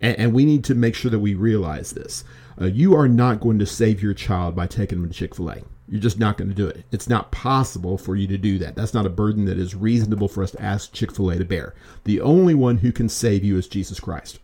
And, 0.00 0.18
and 0.18 0.32
we 0.32 0.44
need 0.44 0.64
to 0.64 0.74
make 0.74 0.94
sure 0.94 1.10
that 1.10 1.18
we 1.18 1.34
realize 1.34 1.92
this. 1.92 2.24
Uh, 2.60 2.66
you 2.66 2.94
are 2.94 3.08
not 3.08 3.40
going 3.40 3.58
to 3.58 3.66
save 3.66 4.02
your 4.02 4.14
child 4.14 4.54
by 4.54 4.66
taking 4.66 5.00
them 5.00 5.10
to 5.10 5.14
Chick 5.14 5.34
fil 5.34 5.50
A. 5.50 5.62
You're 5.88 6.00
just 6.00 6.18
not 6.18 6.38
going 6.38 6.48
to 6.48 6.54
do 6.54 6.66
it. 6.68 6.84
It's 6.92 7.08
not 7.08 7.32
possible 7.32 7.98
for 7.98 8.14
you 8.14 8.26
to 8.28 8.38
do 8.38 8.58
that. 8.58 8.76
That's 8.76 8.94
not 8.94 9.06
a 9.06 9.10
burden 9.10 9.46
that 9.46 9.58
is 9.58 9.74
reasonable 9.74 10.28
for 10.28 10.42
us 10.42 10.52
to 10.52 10.62
ask 10.62 10.92
Chick 10.92 11.12
fil 11.12 11.30
A 11.30 11.38
to 11.38 11.44
bear. 11.44 11.74
The 12.04 12.20
only 12.20 12.54
one 12.54 12.78
who 12.78 12.92
can 12.92 13.08
save 13.08 13.44
you 13.44 13.56
is 13.56 13.68
Jesus 13.68 14.00
Christ. 14.00 14.38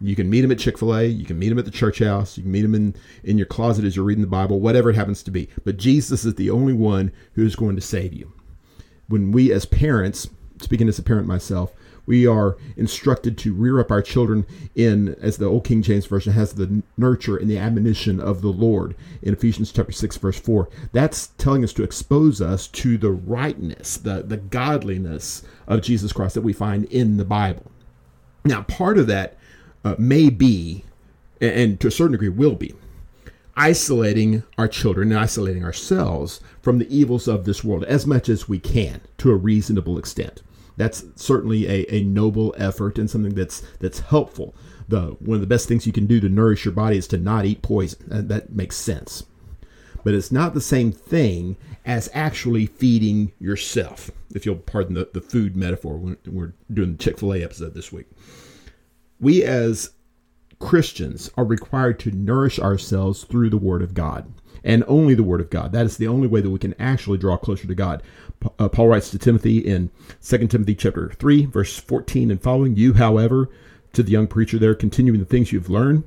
You 0.00 0.14
can 0.14 0.28
meet 0.28 0.44
him 0.44 0.50
at 0.50 0.58
Chick 0.58 0.78
fil 0.78 0.94
A. 0.94 1.04
You 1.06 1.24
can 1.24 1.38
meet 1.38 1.50
him 1.50 1.58
at 1.58 1.64
the 1.64 1.70
church 1.70 2.00
house. 2.00 2.36
You 2.36 2.42
can 2.42 2.52
meet 2.52 2.64
him 2.64 2.74
in, 2.74 2.94
in 3.24 3.38
your 3.38 3.46
closet 3.46 3.84
as 3.84 3.96
you're 3.96 4.04
reading 4.04 4.22
the 4.22 4.28
Bible, 4.28 4.60
whatever 4.60 4.90
it 4.90 4.96
happens 4.96 5.22
to 5.22 5.30
be. 5.30 5.48
But 5.64 5.78
Jesus 5.78 6.24
is 6.24 6.34
the 6.34 6.50
only 6.50 6.74
one 6.74 7.12
who 7.34 7.46
is 7.46 7.56
going 7.56 7.76
to 7.76 7.82
save 7.82 8.12
you. 8.12 8.32
When 9.08 9.32
we, 9.32 9.52
as 9.52 9.64
parents, 9.64 10.28
speaking 10.60 10.88
as 10.88 10.98
a 10.98 11.02
parent 11.02 11.26
myself, 11.26 11.72
we 12.04 12.26
are 12.26 12.56
instructed 12.76 13.36
to 13.38 13.52
rear 13.52 13.80
up 13.80 13.90
our 13.90 14.02
children 14.02 14.46
in, 14.74 15.16
as 15.20 15.38
the 15.38 15.46
Old 15.46 15.64
King 15.64 15.82
James 15.82 16.06
Version 16.06 16.32
has, 16.34 16.52
the 16.52 16.82
nurture 16.96 17.36
and 17.36 17.50
the 17.50 17.58
admonition 17.58 18.20
of 18.20 18.42
the 18.42 18.48
Lord 18.48 18.94
in 19.22 19.32
Ephesians 19.32 19.72
chapter 19.72 19.92
6, 19.92 20.16
verse 20.18 20.38
4. 20.38 20.68
That's 20.92 21.28
telling 21.38 21.64
us 21.64 21.72
to 21.72 21.82
expose 21.82 22.40
us 22.40 22.68
to 22.68 22.96
the 22.96 23.10
rightness, 23.10 23.96
the, 23.96 24.22
the 24.22 24.36
godliness 24.36 25.42
of 25.66 25.82
Jesus 25.82 26.12
Christ 26.12 26.34
that 26.34 26.42
we 26.42 26.52
find 26.52 26.84
in 26.86 27.16
the 27.16 27.24
Bible. 27.24 27.72
Now, 28.44 28.62
part 28.62 28.98
of 28.98 29.08
that 29.08 29.36
uh, 29.86 29.94
may 29.98 30.28
be, 30.28 30.84
and 31.40 31.78
to 31.78 31.86
a 31.86 31.92
certain 31.92 32.12
degree 32.12 32.28
will 32.28 32.56
be, 32.56 32.74
isolating 33.56 34.42
our 34.58 34.66
children 34.66 35.12
and 35.12 35.20
isolating 35.20 35.64
ourselves 35.64 36.40
from 36.60 36.78
the 36.78 36.96
evils 36.96 37.28
of 37.28 37.44
this 37.44 37.62
world 37.62 37.84
as 37.84 38.04
much 38.04 38.28
as 38.28 38.48
we 38.48 38.58
can 38.58 39.00
to 39.16 39.30
a 39.30 39.36
reasonable 39.36 39.96
extent. 39.96 40.42
That's 40.76 41.04
certainly 41.14 41.66
a, 41.68 41.94
a 41.94 42.02
noble 42.02 42.52
effort 42.58 42.98
and 42.98 43.08
something 43.08 43.34
that's 43.34 43.62
that's 43.78 44.00
helpful. 44.00 44.54
The 44.88 45.16
one 45.20 45.36
of 45.36 45.40
the 45.40 45.46
best 45.46 45.68
things 45.68 45.86
you 45.86 45.92
can 45.92 46.06
do 46.06 46.18
to 46.20 46.28
nourish 46.28 46.64
your 46.64 46.74
body 46.74 46.98
is 46.98 47.06
to 47.08 47.16
not 47.16 47.46
eat 47.46 47.62
poison. 47.62 48.00
That, 48.08 48.28
that 48.28 48.52
makes 48.52 48.76
sense. 48.76 49.24
But 50.02 50.14
it's 50.14 50.32
not 50.32 50.52
the 50.52 50.60
same 50.60 50.90
thing 50.90 51.56
as 51.84 52.10
actually 52.12 52.66
feeding 52.66 53.32
yourself, 53.38 54.10
if 54.34 54.44
you'll 54.44 54.56
pardon 54.56 54.94
the, 54.94 55.08
the 55.14 55.20
food 55.20 55.56
metaphor 55.56 56.16
we're 56.26 56.54
doing 56.72 56.92
the 56.92 56.98
Chick 56.98 57.18
fil 57.18 57.34
A 57.34 57.42
episode 57.42 57.74
this 57.74 57.92
week 57.92 58.06
we 59.20 59.42
as 59.42 59.90
Christians 60.58 61.30
are 61.36 61.44
required 61.44 61.98
to 62.00 62.10
nourish 62.10 62.58
ourselves 62.58 63.24
through 63.24 63.50
the 63.50 63.58
Word 63.58 63.82
of 63.82 63.94
God 63.94 64.32
and 64.64 64.84
only 64.88 65.14
the 65.14 65.22
Word 65.22 65.40
of 65.40 65.50
God. 65.50 65.72
That 65.72 65.86
is 65.86 65.96
the 65.96 66.08
only 66.08 66.26
way 66.26 66.40
that 66.40 66.50
we 66.50 66.58
can 66.58 66.74
actually 66.78 67.18
draw 67.18 67.36
closer 67.36 67.66
to 67.66 67.74
God. 67.74 68.02
Uh, 68.58 68.68
Paul 68.68 68.88
writes 68.88 69.10
to 69.10 69.18
Timothy 69.18 69.58
in 69.58 69.90
2 70.22 70.48
Timothy 70.48 70.74
chapter 70.74 71.10
3, 71.10 71.46
verse 71.46 71.78
14 71.78 72.30
and 72.30 72.42
following, 72.42 72.76
You, 72.76 72.94
however, 72.94 73.48
to 73.92 74.02
the 74.02 74.12
young 74.12 74.26
preacher 74.26 74.58
there, 74.58 74.74
continuing 74.74 75.20
the 75.20 75.26
things 75.26 75.52
you've 75.52 75.70
learned 75.70 76.04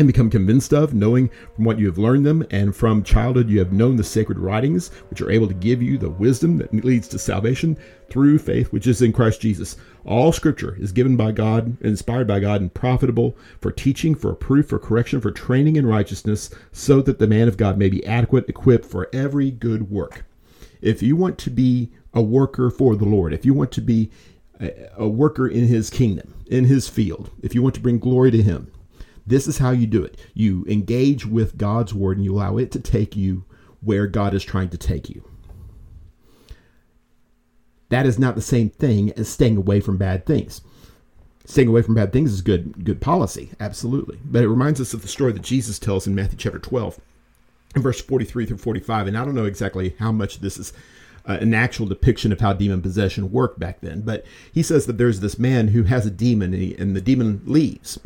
and 0.00 0.06
become 0.06 0.30
convinced 0.30 0.72
of, 0.72 0.94
knowing 0.94 1.30
from 1.54 1.66
what 1.66 1.78
you 1.78 1.84
have 1.84 1.98
learned 1.98 2.24
them, 2.24 2.42
and 2.50 2.74
from 2.74 3.02
childhood 3.02 3.50
you 3.50 3.58
have 3.58 3.70
known 3.70 3.96
the 3.96 4.02
sacred 4.02 4.38
writings, 4.38 4.88
which 5.10 5.20
are 5.20 5.30
able 5.30 5.46
to 5.46 5.52
give 5.52 5.82
you 5.82 5.98
the 5.98 6.08
wisdom 6.08 6.56
that 6.56 6.72
leads 6.72 7.06
to 7.06 7.18
salvation 7.18 7.76
through 8.08 8.38
faith, 8.38 8.72
which 8.72 8.86
is 8.86 9.02
in 9.02 9.12
Christ 9.12 9.42
Jesus. 9.42 9.76
All 10.06 10.32
scripture 10.32 10.74
is 10.80 10.90
given 10.90 11.18
by 11.18 11.32
God, 11.32 11.76
inspired 11.82 12.26
by 12.26 12.40
God, 12.40 12.62
and 12.62 12.72
profitable 12.72 13.36
for 13.60 13.70
teaching, 13.70 14.14
for 14.14 14.34
proof, 14.34 14.70
for 14.70 14.78
correction, 14.78 15.20
for 15.20 15.30
training 15.30 15.76
in 15.76 15.84
righteousness, 15.84 16.48
so 16.72 17.02
that 17.02 17.18
the 17.18 17.26
man 17.26 17.46
of 17.46 17.58
God 17.58 17.76
may 17.76 17.90
be 17.90 18.04
adequate, 18.06 18.48
equipped 18.48 18.86
for 18.86 19.10
every 19.12 19.50
good 19.50 19.90
work. 19.90 20.24
If 20.80 21.02
you 21.02 21.14
want 21.14 21.36
to 21.40 21.50
be 21.50 21.90
a 22.14 22.22
worker 22.22 22.70
for 22.70 22.96
the 22.96 23.04
Lord, 23.04 23.34
if 23.34 23.44
you 23.44 23.52
want 23.52 23.70
to 23.72 23.82
be 23.82 24.10
a 24.96 25.06
worker 25.06 25.46
in 25.46 25.66
his 25.66 25.90
kingdom, 25.90 26.32
in 26.46 26.64
his 26.64 26.88
field, 26.88 27.30
if 27.42 27.54
you 27.54 27.62
want 27.62 27.74
to 27.74 27.82
bring 27.82 27.98
glory 27.98 28.30
to 28.30 28.42
him, 28.42 28.72
this 29.30 29.46
is 29.46 29.58
how 29.58 29.70
you 29.70 29.86
do 29.86 30.04
it. 30.04 30.18
You 30.34 30.66
engage 30.68 31.24
with 31.24 31.56
God's 31.56 31.94
word 31.94 32.16
and 32.16 32.24
you 32.24 32.34
allow 32.34 32.58
it 32.58 32.70
to 32.72 32.80
take 32.80 33.16
you 33.16 33.44
where 33.80 34.06
God 34.06 34.34
is 34.34 34.44
trying 34.44 34.68
to 34.70 34.76
take 34.76 35.08
you. 35.08 35.24
That 37.88 38.06
is 38.06 38.18
not 38.18 38.34
the 38.34 38.42
same 38.42 38.70
thing 38.70 39.12
as 39.12 39.28
staying 39.28 39.56
away 39.56 39.80
from 39.80 39.96
bad 39.96 40.26
things. 40.26 40.60
Staying 41.44 41.68
away 41.68 41.82
from 41.82 41.94
bad 41.94 42.12
things 42.12 42.32
is 42.32 42.42
good 42.42 42.84
good 42.84 43.00
policy, 43.00 43.50
absolutely. 43.58 44.18
But 44.24 44.44
it 44.44 44.48
reminds 44.48 44.80
us 44.80 44.94
of 44.94 45.02
the 45.02 45.08
story 45.08 45.32
that 45.32 45.42
Jesus 45.42 45.78
tells 45.78 46.06
in 46.06 46.14
Matthew 46.14 46.38
chapter 46.38 46.58
12, 46.58 47.00
in 47.74 47.82
verse 47.82 48.00
43 48.00 48.46
through 48.46 48.58
45. 48.58 49.08
And 49.08 49.18
I 49.18 49.24
don't 49.24 49.34
know 49.34 49.46
exactly 49.46 49.96
how 49.98 50.12
much 50.12 50.40
this 50.40 50.58
is 50.58 50.72
uh, 51.26 51.38
an 51.40 51.54
actual 51.54 51.86
depiction 51.86 52.32
of 52.32 52.40
how 52.40 52.52
demon 52.52 52.82
possession 52.82 53.32
worked 53.32 53.58
back 53.58 53.80
then. 53.80 54.02
But 54.02 54.24
he 54.52 54.62
says 54.62 54.86
that 54.86 54.98
there's 54.98 55.20
this 55.20 55.38
man 55.38 55.68
who 55.68 55.84
has 55.84 56.06
a 56.06 56.10
demon 56.10 56.54
and, 56.54 56.62
he, 56.62 56.74
and 56.76 56.94
the 56.94 57.00
demon 57.00 57.42
leaves. 57.44 57.98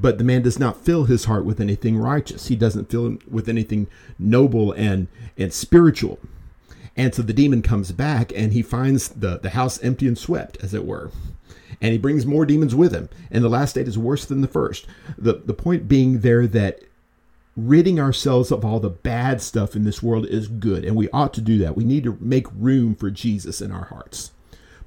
But 0.00 0.18
the 0.18 0.24
man 0.24 0.42
does 0.42 0.58
not 0.58 0.84
fill 0.84 1.04
his 1.04 1.24
heart 1.24 1.44
with 1.44 1.60
anything 1.60 1.98
righteous. 1.98 2.48
He 2.48 2.56
doesn't 2.56 2.90
fill 2.90 3.14
it 3.14 3.32
with 3.32 3.48
anything 3.48 3.88
noble 4.18 4.72
and, 4.72 5.08
and 5.36 5.52
spiritual. 5.52 6.18
And 6.96 7.14
so 7.14 7.22
the 7.22 7.32
demon 7.32 7.62
comes 7.62 7.92
back 7.92 8.32
and 8.34 8.52
he 8.52 8.62
finds 8.62 9.08
the, 9.08 9.38
the 9.38 9.50
house 9.50 9.82
empty 9.82 10.06
and 10.06 10.18
swept, 10.18 10.56
as 10.62 10.74
it 10.74 10.84
were. 10.84 11.10
And 11.80 11.92
he 11.92 11.98
brings 11.98 12.26
more 12.26 12.44
demons 12.44 12.74
with 12.74 12.92
him. 12.92 13.08
And 13.30 13.44
the 13.44 13.48
last 13.48 13.70
state 13.70 13.86
is 13.86 13.96
worse 13.96 14.24
than 14.24 14.40
the 14.40 14.48
first. 14.48 14.86
The, 15.16 15.34
the 15.34 15.54
point 15.54 15.88
being 15.88 16.20
there 16.20 16.46
that 16.48 16.80
ridding 17.56 17.98
ourselves 17.98 18.50
of 18.50 18.64
all 18.64 18.80
the 18.80 18.90
bad 18.90 19.42
stuff 19.42 19.74
in 19.74 19.84
this 19.84 20.02
world 20.02 20.26
is 20.26 20.48
good. 20.48 20.84
And 20.84 20.96
we 20.96 21.08
ought 21.10 21.34
to 21.34 21.40
do 21.40 21.58
that. 21.58 21.76
We 21.76 21.84
need 21.84 22.04
to 22.04 22.16
make 22.20 22.46
room 22.54 22.94
for 22.94 23.10
Jesus 23.10 23.60
in 23.60 23.72
our 23.72 23.86
hearts. 23.86 24.32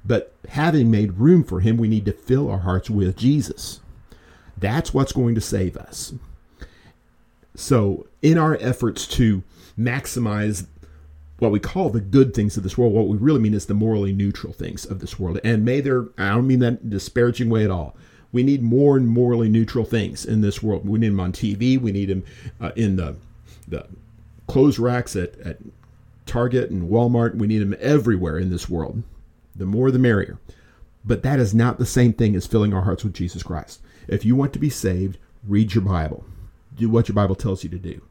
But 0.04 0.34
having 0.48 0.90
made 0.90 1.18
room 1.18 1.44
for 1.44 1.60
him, 1.60 1.76
we 1.76 1.88
need 1.88 2.04
to 2.06 2.12
fill 2.12 2.50
our 2.50 2.60
hearts 2.60 2.90
with 2.90 3.16
Jesus. 3.16 3.80
That's 4.62 4.94
what's 4.94 5.12
going 5.12 5.34
to 5.34 5.40
save 5.40 5.76
us. 5.76 6.14
So, 7.54 8.06
in 8.22 8.38
our 8.38 8.56
efforts 8.60 9.06
to 9.08 9.42
maximize 9.78 10.66
what 11.38 11.50
we 11.50 11.58
call 11.58 11.90
the 11.90 12.00
good 12.00 12.32
things 12.32 12.56
of 12.56 12.62
this 12.62 12.78
world, 12.78 12.92
what 12.92 13.08
we 13.08 13.18
really 13.18 13.40
mean 13.40 13.52
is 13.52 13.66
the 13.66 13.74
morally 13.74 14.12
neutral 14.12 14.52
things 14.52 14.86
of 14.86 15.00
this 15.00 15.18
world. 15.18 15.40
And 15.42 15.64
may 15.64 15.80
there, 15.80 16.06
I 16.16 16.30
don't 16.30 16.46
mean 16.46 16.60
that 16.60 16.80
in 16.80 16.90
disparaging 16.90 17.50
way 17.50 17.64
at 17.64 17.70
all. 17.70 17.96
We 18.30 18.44
need 18.44 18.62
more 18.62 18.96
and 18.96 19.08
morally 19.08 19.48
neutral 19.48 19.84
things 19.84 20.24
in 20.24 20.40
this 20.40 20.62
world. 20.62 20.88
We 20.88 21.00
need 21.00 21.08
them 21.08 21.20
on 21.20 21.32
TV. 21.32 21.78
We 21.78 21.92
need 21.92 22.08
them 22.08 22.24
uh, 22.60 22.70
in 22.76 22.96
the 22.96 23.16
the 23.68 23.86
clothes 24.46 24.78
racks 24.78 25.16
at, 25.16 25.38
at 25.40 25.58
Target 26.24 26.70
and 26.70 26.88
Walmart. 26.88 27.34
We 27.34 27.48
need 27.48 27.58
them 27.58 27.76
everywhere 27.80 28.38
in 28.38 28.50
this 28.50 28.68
world. 28.68 29.02
The 29.56 29.66
more 29.66 29.90
the 29.90 29.98
merrier. 29.98 30.38
But 31.04 31.22
that 31.24 31.40
is 31.40 31.52
not 31.52 31.78
the 31.78 31.86
same 31.86 32.12
thing 32.12 32.36
as 32.36 32.46
filling 32.46 32.72
our 32.72 32.82
hearts 32.82 33.02
with 33.02 33.14
Jesus 33.14 33.42
Christ. 33.42 33.80
If 34.08 34.24
you 34.24 34.34
want 34.34 34.52
to 34.52 34.58
be 34.58 34.70
saved, 34.70 35.18
read 35.46 35.74
your 35.74 35.84
Bible. 35.84 36.24
Do 36.74 36.88
what 36.88 37.08
your 37.08 37.14
Bible 37.14 37.34
tells 37.34 37.62
you 37.62 37.70
to 37.70 37.78
do. 37.78 38.02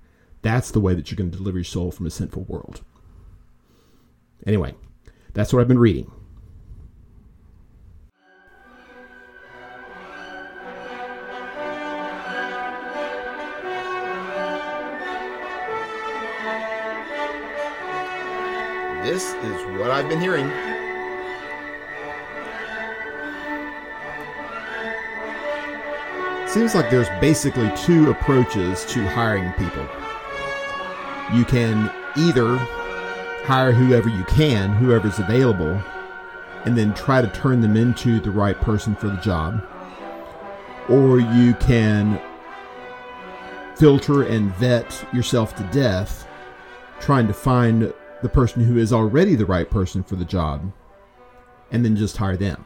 That's 0.41 0.71
the 0.71 0.79
way 0.79 0.93
that 0.93 1.11
you're 1.11 1.17
going 1.17 1.31
to 1.31 1.37
deliver 1.37 1.57
your 1.57 1.65
soul 1.65 1.91
from 1.91 2.05
a 2.05 2.09
sinful 2.09 2.43
world. 2.43 2.81
Anyway, 4.45 4.73
that's 5.33 5.53
what 5.53 5.61
I've 5.61 5.67
been 5.67 5.79
reading. 5.79 6.11
This 19.03 19.33
is 19.33 19.79
what 19.79 19.91
I've 19.91 20.07
been 20.07 20.21
hearing. 20.21 20.80
Seems 26.51 26.75
like 26.75 26.89
there's 26.89 27.07
basically 27.21 27.71
two 27.77 28.09
approaches 28.09 28.83
to 28.87 29.07
hiring 29.07 29.53
people. 29.53 29.87
You 31.33 31.45
can 31.45 31.89
either 32.17 32.57
hire 33.45 33.71
whoever 33.71 34.09
you 34.09 34.25
can, 34.25 34.73
whoever's 34.73 35.17
available, 35.17 35.81
and 36.65 36.77
then 36.77 36.93
try 36.93 37.21
to 37.21 37.29
turn 37.29 37.61
them 37.61 37.77
into 37.77 38.19
the 38.19 38.31
right 38.31 38.59
person 38.59 38.95
for 38.95 39.07
the 39.07 39.15
job. 39.21 39.65
Or 40.89 41.21
you 41.21 41.53
can 41.53 42.19
filter 43.77 44.23
and 44.23 44.53
vet 44.55 45.07
yourself 45.13 45.55
to 45.55 45.63
death, 45.71 46.27
trying 46.99 47.27
to 47.27 47.33
find 47.33 47.93
the 48.21 48.29
person 48.29 48.61
who 48.61 48.77
is 48.77 48.91
already 48.91 49.35
the 49.35 49.45
right 49.45 49.69
person 49.69 50.03
for 50.03 50.17
the 50.17 50.25
job, 50.25 50.69
and 51.71 51.85
then 51.85 51.95
just 51.95 52.17
hire 52.17 52.35
them. 52.35 52.65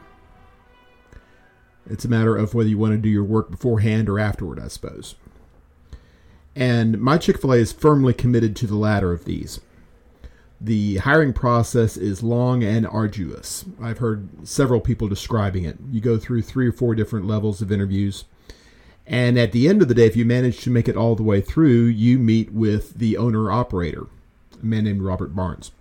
It's 1.88 2.04
a 2.04 2.08
matter 2.08 2.36
of 2.36 2.54
whether 2.54 2.68
you 2.68 2.78
want 2.78 2.92
to 2.92 2.98
do 2.98 3.08
your 3.08 3.24
work 3.24 3.50
beforehand 3.50 4.08
or 4.08 4.18
afterward, 4.18 4.58
I 4.58 4.68
suppose. 4.68 5.14
And 6.54 6.98
my 7.00 7.18
Chick 7.18 7.40
fil 7.40 7.52
A 7.52 7.56
is 7.56 7.72
firmly 7.72 8.14
committed 8.14 8.56
to 8.56 8.66
the 8.66 8.76
latter 8.76 9.12
of 9.12 9.24
these. 9.24 9.60
The 10.60 10.96
hiring 10.96 11.34
process 11.34 11.98
is 11.98 12.22
long 12.22 12.64
and 12.64 12.86
arduous. 12.86 13.66
I've 13.80 13.98
heard 13.98 14.48
several 14.48 14.80
people 14.80 15.06
describing 15.06 15.64
it. 15.64 15.76
You 15.92 16.00
go 16.00 16.18
through 16.18 16.42
three 16.42 16.66
or 16.66 16.72
four 16.72 16.94
different 16.94 17.26
levels 17.26 17.60
of 17.60 17.70
interviews. 17.70 18.24
And 19.06 19.38
at 19.38 19.52
the 19.52 19.68
end 19.68 19.82
of 19.82 19.88
the 19.88 19.94
day, 19.94 20.06
if 20.06 20.16
you 20.16 20.24
manage 20.24 20.60
to 20.62 20.70
make 20.70 20.88
it 20.88 20.96
all 20.96 21.14
the 21.14 21.22
way 21.22 21.42
through, 21.42 21.84
you 21.84 22.18
meet 22.18 22.52
with 22.52 22.94
the 22.94 23.18
owner 23.18 23.52
operator, 23.52 24.06
a 24.60 24.64
man 24.64 24.84
named 24.84 25.02
Robert 25.02 25.36
Barnes. 25.36 25.72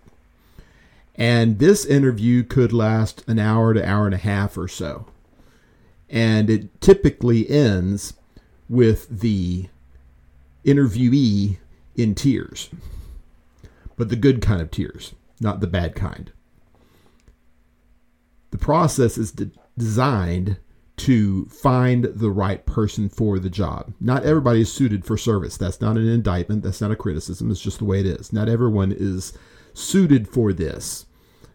And 1.15 1.59
this 1.59 1.85
interview 1.85 2.43
could 2.43 2.73
last 2.73 3.23
an 3.27 3.39
hour 3.39 3.73
to 3.73 3.89
hour 3.89 4.05
and 4.05 4.13
a 4.13 4.19
half 4.19 4.57
or 4.57 4.67
so 4.67 5.07
and 6.09 6.49
it 6.49 6.81
typically 6.81 7.49
ends 7.49 8.13
with 8.69 9.07
the 9.19 9.67
interviewee 10.63 11.57
in 11.95 12.15
tears, 12.15 12.69
but 13.95 14.09
the 14.09 14.15
good 14.15 14.41
kind 14.41 14.61
of 14.61 14.71
tears, 14.71 15.13
not 15.39 15.59
the 15.59 15.67
bad 15.67 15.95
kind. 15.95 16.31
The 18.51 18.57
process 18.57 19.17
is 19.17 19.31
de- 19.31 19.51
designed 19.77 20.57
to 20.97 21.45
find 21.47 22.05
the 22.05 22.31
right 22.31 22.65
person 22.65 23.09
for 23.09 23.37
the 23.37 23.49
job. 23.49 23.93
Not 23.99 24.23
everybody 24.23 24.61
is 24.61 24.71
suited 24.71 25.03
for 25.03 25.17
service. 25.17 25.57
That's 25.57 25.81
not 25.81 25.97
an 25.97 26.07
indictment. 26.07 26.63
That's 26.63 26.79
not 26.79 26.91
a 26.91 26.95
criticism. 26.95 27.51
It's 27.51 27.59
just 27.59 27.79
the 27.79 27.85
way 27.85 27.99
it 27.99 28.05
is. 28.05 28.31
Not 28.31 28.47
everyone 28.47 28.93
is 28.93 29.33
suited 29.73 30.27
for 30.27 30.53
this. 30.53 31.05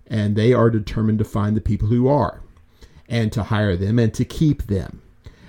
And 0.06 0.36
they 0.36 0.52
are 0.52 0.68
determined 0.68 1.18
to 1.20 1.24
find 1.24 1.56
the 1.56 1.62
people 1.62 1.88
who 1.88 2.06
are 2.08 2.42
and 3.10 3.30
to 3.32 3.42
hire 3.42 3.76
them 3.76 3.98
and 3.98 4.14
to 4.14 4.24
keep 4.24 4.62
them. 4.68 5.02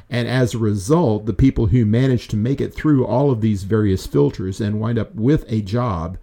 And 0.09 0.27
as 0.27 0.53
a 0.53 0.57
result, 0.57 1.25
the 1.25 1.33
people 1.33 1.67
who 1.67 1.85
manage 1.85 2.27
to 2.29 2.35
make 2.35 2.59
it 2.59 2.73
through 2.73 3.05
all 3.05 3.31
of 3.31 3.39
these 3.39 3.63
various 3.63 4.05
filters 4.05 4.59
and 4.59 4.81
wind 4.81 4.99
up 4.99 5.15
with 5.15 5.45
a 5.47 5.61
job 5.61 6.17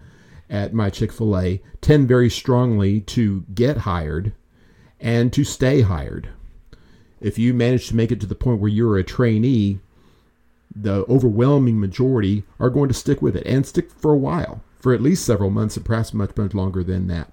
at 0.47 0.73
my 0.73 0.91
Chick 0.91 1.11
fil 1.11 1.37
A 1.39 1.61
tend 1.81 2.07
very 2.07 2.29
strongly 2.29 3.01
to 3.01 3.45
get 3.55 3.77
hired 3.77 4.33
and 4.99 5.33
to 5.33 5.43
stay 5.43 5.81
hired. 5.81 6.29
If 7.19 7.39
you 7.39 7.53
manage 7.53 7.87
to 7.87 7.95
make 7.95 8.11
it 8.11 8.19
to 8.21 8.27
the 8.27 8.35
point 8.35 8.59
where 8.59 8.69
you're 8.69 8.97
a 8.97 9.03
trainee, 9.03 9.79
the 10.75 11.03
overwhelming 11.09 11.79
majority 11.79 12.43
are 12.59 12.69
going 12.69 12.89
to 12.89 12.93
stick 12.93 13.21
with 13.21 13.35
it 13.35 13.45
and 13.47 13.65
stick 13.65 13.91
for 13.91 14.13
a 14.13 14.17
while, 14.17 14.61
for 14.79 14.93
at 14.93 15.01
least 15.01 15.25
several 15.25 15.49
months 15.49 15.77
and 15.77 15.85
perhaps 15.85 16.13
much, 16.13 16.35
much 16.37 16.53
longer 16.53 16.83
than 16.83 17.07
that. 17.07 17.31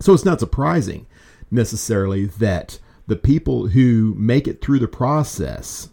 So 0.00 0.14
it's 0.14 0.24
not 0.24 0.40
surprising 0.40 1.06
necessarily 1.50 2.24
that 2.26 2.78
the 3.06 3.16
people 3.16 3.68
who 3.68 4.14
make 4.16 4.48
it 4.48 4.60
through 4.60 4.78
the 4.78 4.88
process 4.88 5.88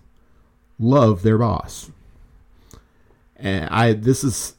love 0.80 1.24
their 1.24 1.38
boss. 1.38 1.92
And 3.36 3.70
I 3.70 3.94
this 3.94 4.24
is 4.24 4.56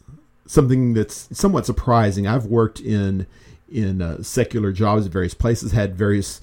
something 0.46 0.94
that's 0.94 1.28
somewhat 1.36 1.66
surprising. 1.66 2.26
I've 2.26 2.46
worked 2.46 2.80
in 2.80 3.26
in 3.70 4.02
uh, 4.02 4.22
secular 4.22 4.72
jobs 4.72 5.06
at 5.06 5.12
various 5.12 5.34
places, 5.34 5.72
had 5.72 5.96
various 5.96 6.40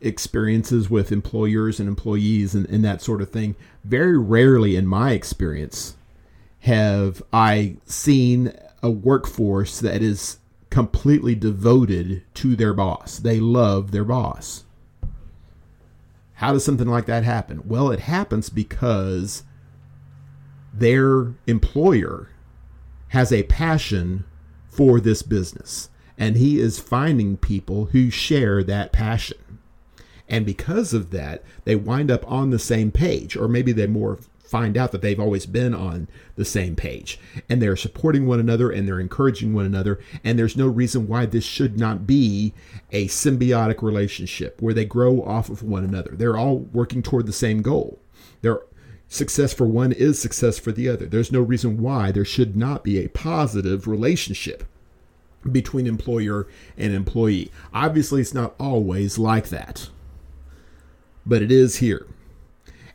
experiences 0.00 0.88
with 0.88 1.12
employers 1.12 1.80
and 1.80 1.88
employees 1.88 2.54
and, 2.54 2.68
and 2.68 2.84
that 2.84 3.02
sort 3.02 3.20
of 3.20 3.30
thing. 3.30 3.56
Very 3.84 4.18
rarely, 4.18 4.76
in 4.76 4.86
my 4.86 5.12
experience, 5.12 5.96
have 6.60 7.22
I 7.32 7.76
seen 7.84 8.52
a 8.82 8.90
workforce 8.90 9.80
that 9.80 10.02
is 10.02 10.38
completely 10.76 11.34
devoted 11.34 12.22
to 12.34 12.54
their 12.54 12.74
boss. 12.74 13.18
They 13.18 13.40
love 13.40 13.92
their 13.92 14.04
boss. 14.04 14.64
How 16.34 16.52
does 16.52 16.66
something 16.66 16.86
like 16.86 17.06
that 17.06 17.24
happen? 17.24 17.62
Well, 17.64 17.90
it 17.90 18.00
happens 18.00 18.50
because 18.50 19.42
their 20.74 21.32
employer 21.46 22.28
has 23.08 23.32
a 23.32 23.44
passion 23.44 24.26
for 24.68 25.00
this 25.00 25.22
business 25.22 25.88
and 26.18 26.36
he 26.36 26.60
is 26.60 26.78
finding 26.78 27.38
people 27.38 27.86
who 27.92 28.10
share 28.10 28.62
that 28.62 28.92
passion. 28.92 29.58
And 30.28 30.44
because 30.44 30.92
of 30.92 31.10
that, 31.10 31.42
they 31.64 31.74
wind 31.74 32.10
up 32.10 32.30
on 32.30 32.50
the 32.50 32.58
same 32.58 32.92
page, 32.92 33.34
or 33.34 33.48
maybe 33.48 33.72
they 33.72 33.86
more 33.86 34.18
find 34.46 34.76
out 34.76 34.92
that 34.92 35.02
they've 35.02 35.20
always 35.20 35.46
been 35.46 35.74
on 35.74 36.08
the 36.36 36.44
same 36.44 36.76
page. 36.76 37.18
And 37.48 37.60
they're 37.60 37.76
supporting 37.76 38.26
one 38.26 38.40
another 38.40 38.70
and 38.70 38.86
they're 38.86 39.00
encouraging 39.00 39.52
one 39.52 39.66
another. 39.66 40.00
And 40.24 40.38
there's 40.38 40.56
no 40.56 40.66
reason 40.66 41.08
why 41.08 41.26
this 41.26 41.44
should 41.44 41.78
not 41.78 42.06
be 42.06 42.54
a 42.92 43.06
symbiotic 43.08 43.82
relationship 43.82 44.60
where 44.60 44.74
they 44.74 44.84
grow 44.84 45.22
off 45.22 45.48
of 45.48 45.62
one 45.62 45.84
another. 45.84 46.12
They're 46.14 46.36
all 46.36 46.58
working 46.58 47.02
toward 47.02 47.26
the 47.26 47.32
same 47.32 47.62
goal. 47.62 47.98
Their 48.42 48.60
success 49.08 49.52
for 49.52 49.66
one 49.66 49.92
is 49.92 50.18
success 50.20 50.58
for 50.58 50.72
the 50.72 50.88
other. 50.88 51.06
There's 51.06 51.32
no 51.32 51.40
reason 51.40 51.82
why 51.82 52.12
there 52.12 52.24
should 52.24 52.56
not 52.56 52.84
be 52.84 52.98
a 52.98 53.08
positive 53.08 53.86
relationship 53.86 54.64
between 55.50 55.86
employer 55.86 56.48
and 56.76 56.92
employee. 56.92 57.52
Obviously 57.72 58.20
it's 58.20 58.34
not 58.34 58.54
always 58.58 59.18
like 59.18 59.48
that 59.50 59.88
but 61.26 61.42
it 61.42 61.50
is 61.50 61.76
here 61.76 62.06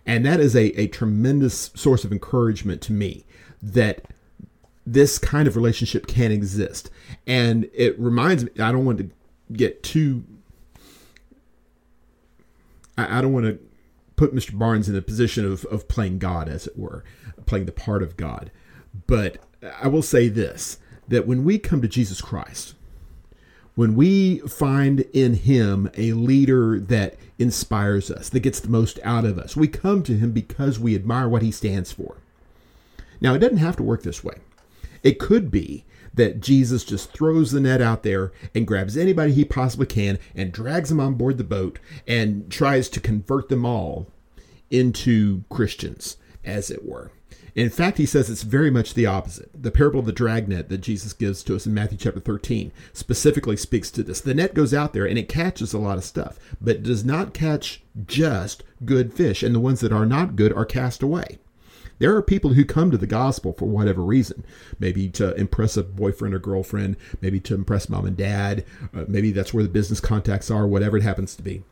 and 0.06 0.26
that 0.26 0.40
is 0.40 0.56
a, 0.56 0.80
a 0.80 0.88
tremendous 0.88 1.72
source 1.76 2.04
of 2.04 2.12
encouragement 2.12 2.82
to 2.84 2.94
me 2.94 3.26
that 3.62 4.06
this 4.86 5.20
kind 5.20 5.48
of 5.48 5.56
relationship 5.56 6.08
can 6.08 6.32
exist. 6.32 6.90
And 7.28 7.70
it 7.74 7.98
reminds 8.00 8.44
me, 8.44 8.52
I 8.60 8.72
don't 8.72 8.86
want 8.86 8.98
to 8.98 9.10
get 9.54 9.84
too, 9.84 10.24
I, 12.98 13.22
don't 13.22 13.34
want 13.34 13.46
to 13.46 13.60
put 14.16 14.36
Mr. 14.36 14.58
Barnes 14.58 14.90
in 14.90 14.96
a 14.96 15.02
position 15.02 15.46
of, 15.46 15.66
of 15.66 15.88
playing 15.88 16.20
God, 16.20 16.50
as 16.50 16.68
it 16.68 16.78
were, 16.78 17.04
playing 17.46 17.66
the 17.66 17.72
part 17.72 18.02
of 18.02 18.18
God. 18.18 18.52
But 19.08 19.38
I 19.82 19.88
will 19.88 20.02
say 20.02 20.28
this 20.28 20.80
that 21.08 21.28
when 21.28 21.44
we 21.44 21.60
come 21.60 21.82
to 21.82 21.88
Jesus 21.88 22.22
Christ, 22.22 22.74
when 23.76 23.96
we 23.96 24.40
find 24.40 25.02
in 25.14 25.36
him 25.36 25.90
a 25.96 26.14
leader 26.14 26.80
that 26.80 27.16
inspires 27.40 28.12
us, 28.12 28.30
that 28.30 28.42
gets 28.42 28.60
the 28.60 28.70
most 28.70 29.00
out 29.04 29.26
of 29.26 29.40
us, 29.40 29.56
we 29.56 29.68
come 29.68 30.04
to 30.04 30.18
him 30.18 30.32
because 30.32 30.80
we 30.80 30.96
admire 30.96 31.30
what 31.30 31.42
he 31.42 31.52
stands 31.52 31.92
for. 31.92 32.18
Now, 33.20 33.34
it 33.34 33.40
doesn't 33.40 33.58
have 33.58 33.78
to 33.78 33.84
work 33.84 34.04
this 34.04 34.24
way. 34.24 34.36
It 35.04 35.20
could 35.20 35.50
be 35.50 35.86
that 36.14 36.42
Jesus 36.42 36.84
just 36.84 37.14
throws 37.14 37.52
the 37.52 37.62
net 37.62 37.82
out 37.82 38.04
there 38.04 38.32
and 38.54 38.68
grabs 38.68 38.98
anybody 38.98 39.32
he 39.32 39.46
possibly 39.46 39.86
can 39.86 40.20
and 40.36 40.52
drags 40.52 40.90
them 40.90 41.00
on 41.00 41.14
board 41.14 41.38
the 41.38 41.44
boat 41.44 41.80
and 42.06 42.52
tries 42.52 42.90
to 42.90 43.00
convert 43.00 43.50
them 43.50 43.66
all 43.66 44.08
into 44.70 45.44
Christians, 45.50 46.18
as 46.44 46.70
it 46.70 46.86
were. 46.86 47.12
In 47.54 47.70
fact, 47.70 47.98
he 47.98 48.06
says 48.06 48.30
it's 48.30 48.44
very 48.44 48.72
much 48.72 48.94
the 48.94 49.06
opposite. 49.06 49.50
The 49.54 49.72
parable 49.72 50.00
of 50.00 50.06
the 50.06 50.14
dragnet 50.14 50.70
that 50.70 50.78
Jesus 50.80 51.12
gives 51.12 51.44
to 51.44 51.56
us 51.56 51.66
in 51.66 51.74
Matthew 51.74 51.98
chapter 51.98 52.22
13 52.22 52.72
specifically 52.94 53.58
speaks 53.58 53.92
to 53.92 54.04
this. 54.04 54.22
The 54.22 54.34
net 54.34 54.54
goes 54.54 54.74
out 54.74 54.94
there 54.94 55.06
and 55.06 55.18
it 55.18 55.28
catches 55.28 55.74
a 55.74 55.78
lot 55.78 55.98
of 55.98 56.06
stuff, 56.06 56.40
but 56.62 56.78
it 56.78 56.84
does 56.84 57.04
not 57.04 57.34
catch 57.34 57.82
just 58.06 58.64
good 58.86 59.14
fish, 59.14 59.44
and 59.44 59.54
the 59.54 59.60
ones 59.60 59.82
that 59.82 59.92
are 59.92 60.06
not 60.06 60.38
good 60.38 60.54
are 60.54 60.66
cast 60.66 61.04
away. 61.04 61.40
There 62.00 62.16
are 62.16 62.24
people 62.24 62.54
who 62.54 62.66
come 62.66 62.90
to 62.90 62.98
the 62.98 63.06
gospel 63.06 63.54
for 63.54 63.66
whatever 63.66 64.02
reason. 64.02 64.44
Maybe 64.80 65.08
to 65.10 65.36
impress 65.36 65.78
a 65.78 65.84
boyfriend 65.84 66.34
or 66.34 66.40
girlfriend, 66.40 66.96
maybe 67.22 67.40
to 67.42 67.54
impress 67.54 67.90
mom 67.90 68.08
and 68.08 68.18
dad, 68.18 68.66
uh, 68.92 69.06
maybe 69.08 69.32
that's 69.32 69.54
where 69.54 69.62
the 69.62 69.70
business 69.70 70.00
contacts 70.00 70.50
are, 70.50 70.66
whatever 70.66 70.98
it 70.98 71.04
happens 71.04 71.36
to 71.36 71.44
be. 71.44 71.64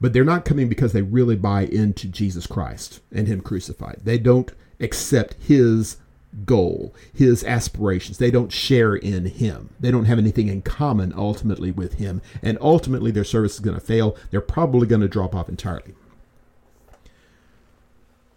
But 0.00 0.12
they're 0.12 0.24
not 0.24 0.46
coming 0.46 0.70
because 0.70 0.92
they 0.92 1.02
really 1.02 1.36
buy 1.36 1.62
into 1.62 2.08
Jesus 2.08 2.46
Christ 2.46 3.00
and 3.12 3.28
Him 3.28 3.42
crucified. 3.42 4.00
They 4.04 4.18
don't 4.18 4.50
accept 4.80 5.34
His 5.40 5.96
goal, 6.44 6.94
His 7.12 7.44
aspirations. 7.44 8.18
They 8.18 8.30
don't 8.30 8.52
share 8.52 8.94
in 8.94 9.26
Him. 9.26 9.70
They 9.80 9.90
don't 9.90 10.04
have 10.04 10.18
anything 10.18 10.48
in 10.48 10.62
common 10.62 11.12
ultimately 11.16 11.70
with 11.70 11.94
Him. 11.94 12.20
And 12.42 12.58
ultimately, 12.60 13.10
their 13.10 13.24
service 13.24 13.54
is 13.54 13.60
going 13.60 13.78
to 13.78 13.84
fail. 13.84 14.16
They're 14.30 14.40
probably 14.40 14.86
going 14.86 15.00
to 15.02 15.08
drop 15.08 15.34
off 15.34 15.48
entirely. 15.48 15.94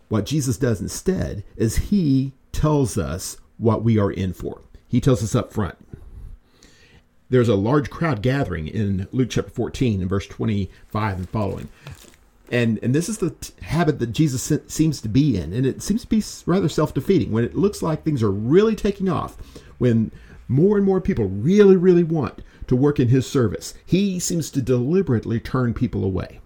What 0.10 0.26
Jesus 0.26 0.58
does 0.58 0.82
instead 0.82 1.44
is 1.56 1.78
he 1.78 2.34
tells 2.52 2.98
us 2.98 3.38
what 3.58 3.84
we 3.84 4.00
are 4.00 4.12
in 4.12 4.34
for. 4.34 4.62
He 4.88 5.00
tells 5.00 5.24
us 5.24 5.36
up 5.36 5.54
front. 5.54 5.78
There's 7.30 7.48
a 7.48 7.56
large 7.56 7.92
crowd 7.92 8.24
gathering 8.24 8.68
in 8.68 9.08
Luke 9.12 9.30
chapter 9.30 9.52
14 9.52 10.02
and 10.02 10.10
verse 10.10 10.26
25 10.26 11.18
and 11.18 11.30
following. 11.30 11.70
And, 12.52 12.80
and 12.82 12.96
this 12.96 13.10
is 13.10 13.20
the 13.20 13.32
t- 13.32 13.54
habit 13.62 14.00
that 14.00 14.08
Jesus 14.08 14.52
seems 14.68 15.02
to 15.02 15.10
be 15.10 15.38
in. 15.38 15.54
And 15.54 15.66
it 15.66 15.82
seems 15.82 16.02
to 16.02 16.08
be 16.08 16.24
rather 16.46 16.70
self 16.70 16.94
defeating 16.94 17.32
when 17.32 17.44
it 17.44 17.56
looks 17.56 17.82
like 17.82 18.04
things 18.04 18.24
are 18.24 18.32
really 18.32 18.76
taking 18.76 19.08
off, 19.10 19.38
when 19.78 20.12
more 20.48 20.78
and 20.78 20.86
more 20.86 21.00
people 21.00 21.26
really, 21.26 21.76
really 21.76 22.04
want 22.04 22.42
to 22.68 22.76
work 22.76 23.00
in 23.00 23.10
his 23.10 23.28
service. 23.28 23.76
He 23.86 24.20
seems 24.20 24.50
to 24.52 24.62
deliberately 24.62 25.40
turn 25.40 25.74
people 25.74 26.04
away. 26.04 26.40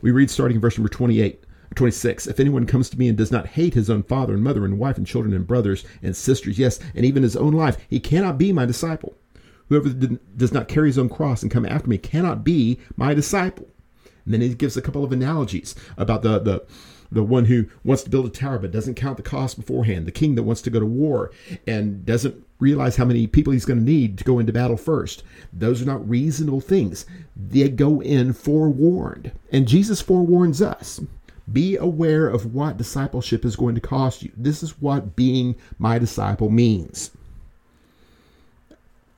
We 0.00 0.12
read 0.12 0.30
starting 0.30 0.56
in 0.56 0.60
verse 0.60 0.78
number 0.78 0.88
28 0.88 1.42
26 1.74 2.26
If 2.26 2.40
anyone 2.40 2.66
comes 2.66 2.88
to 2.90 2.98
me 2.98 3.08
and 3.08 3.18
does 3.18 3.32
not 3.32 3.48
hate 3.48 3.74
his 3.74 3.90
own 3.90 4.02
father 4.02 4.34
and 4.34 4.42
mother 4.42 4.64
and 4.64 4.78
wife 4.78 4.96
and 4.96 5.06
children 5.06 5.34
and 5.34 5.46
brothers 5.46 5.84
and 6.02 6.16
sisters, 6.16 6.58
yes, 6.58 6.78
and 6.94 7.04
even 7.04 7.22
his 7.22 7.36
own 7.36 7.52
life, 7.52 7.76
he 7.90 8.00
cannot 8.00 8.38
be 8.38 8.52
my 8.52 8.64
disciple. 8.64 9.16
Whoever 9.68 9.90
does 9.90 10.52
not 10.52 10.68
carry 10.68 10.88
his 10.88 10.98
own 10.98 11.08
cross 11.08 11.42
and 11.42 11.50
come 11.50 11.66
after 11.66 11.88
me 11.88 11.98
cannot 11.98 12.42
be 12.42 12.78
my 12.96 13.12
disciple. 13.12 13.68
And 14.28 14.34
then 14.34 14.42
he 14.42 14.52
gives 14.52 14.76
a 14.76 14.82
couple 14.82 15.04
of 15.04 15.10
analogies 15.10 15.74
about 15.96 16.20
the, 16.20 16.38
the, 16.38 16.62
the 17.10 17.22
one 17.22 17.46
who 17.46 17.64
wants 17.82 18.02
to 18.02 18.10
build 18.10 18.26
a 18.26 18.28
tower 18.28 18.58
but 18.58 18.70
doesn't 18.70 18.94
count 18.94 19.16
the 19.16 19.22
cost 19.22 19.58
beforehand, 19.58 20.04
the 20.04 20.12
king 20.12 20.34
that 20.34 20.42
wants 20.42 20.60
to 20.60 20.68
go 20.68 20.78
to 20.78 20.84
war 20.84 21.30
and 21.66 22.04
doesn't 22.04 22.44
realize 22.58 22.96
how 22.96 23.06
many 23.06 23.26
people 23.26 23.54
he's 23.54 23.64
going 23.64 23.78
to 23.78 23.84
need 23.90 24.18
to 24.18 24.24
go 24.24 24.38
into 24.38 24.52
battle 24.52 24.76
first. 24.76 25.22
Those 25.50 25.80
are 25.80 25.86
not 25.86 26.06
reasonable 26.06 26.60
things. 26.60 27.06
They 27.34 27.70
go 27.70 28.02
in 28.02 28.34
forewarned. 28.34 29.32
And 29.50 29.66
Jesus 29.66 30.02
forewarns 30.02 30.60
us. 30.60 31.00
Be 31.50 31.76
aware 31.76 32.28
of 32.28 32.52
what 32.54 32.76
discipleship 32.76 33.46
is 33.46 33.56
going 33.56 33.76
to 33.76 33.80
cost 33.80 34.22
you. 34.22 34.30
This 34.36 34.62
is 34.62 34.78
what 34.82 35.16
being 35.16 35.56
my 35.78 35.98
disciple 35.98 36.50
means. 36.50 37.12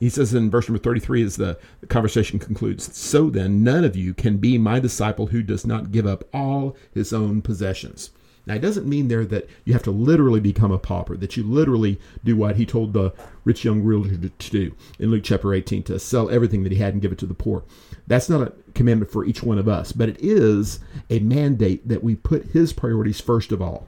He 0.01 0.09
says 0.09 0.33
in 0.33 0.51
verse 0.51 0.67
number 0.67 0.83
33 0.83 1.23
as 1.23 1.37
the, 1.37 1.59
conversation 1.89 2.39
concludes 2.39 2.97
So 2.97 3.29
then, 3.29 3.63
none 3.63 3.85
of 3.85 3.95
you 3.95 4.15
can 4.15 4.39
be 4.39 4.57
my 4.57 4.81
disciple 4.81 5.27
who 5.27 5.43
does 5.43 5.67
not 5.67 5.93
give 5.93 6.07
up 6.07 6.25
all 6.33 6.75
his 6.93 7.13
own 7.13 7.43
possessions. 7.43 8.11
Now, 8.47 8.55
it 8.55 8.63
doesn't 8.63 8.89
mean 8.89 9.09
there 9.09 9.27
that 9.27 9.47
you 9.67 9.75
have 9.75 9.83
to 9.83 9.91
literally 9.91 10.41
become 10.41 10.73
a 10.73 10.79
pauper, 10.79 11.19
that 11.19 11.37
you 11.37 11.43
literally 11.43 12.01
do 12.25 12.35
what 12.35 12.57
he 12.57 12.65
told 12.65 12.95
the 12.95 13.13
rich 13.45 13.63
young 13.63 13.83
ruler 13.83 14.09
to 14.17 14.51
do 14.51 14.75
in 14.99 15.11
Luke 15.11 15.23
chapter 15.23 15.53
18 15.53 15.83
to 15.85 15.99
sell 15.99 16.31
everything 16.31 16.63
that 16.63 16.73
he 16.73 16.79
had 16.79 16.95
and 16.95 17.03
give 17.03 17.13
it 17.13 17.19
to 17.19 17.27
the 17.27 17.35
poor. 17.35 17.63
That's 18.07 18.31
not 18.31 18.41
a 18.41 18.53
commandment 18.75 19.13
for 19.13 19.27
each 19.27 19.43
one 19.43 19.59
of 19.59 19.69
us, 19.69 19.93
but 19.93 20.09
it 20.09 20.17
is 20.21 20.81
a 21.11 21.19
mandate 21.19 21.87
that 21.87 22.03
we 22.03 22.17
put 22.17 22.47
his 22.47 22.73
priorities 22.73 23.21
first 23.21 23.53
of 23.53 23.61
all. 23.61 23.87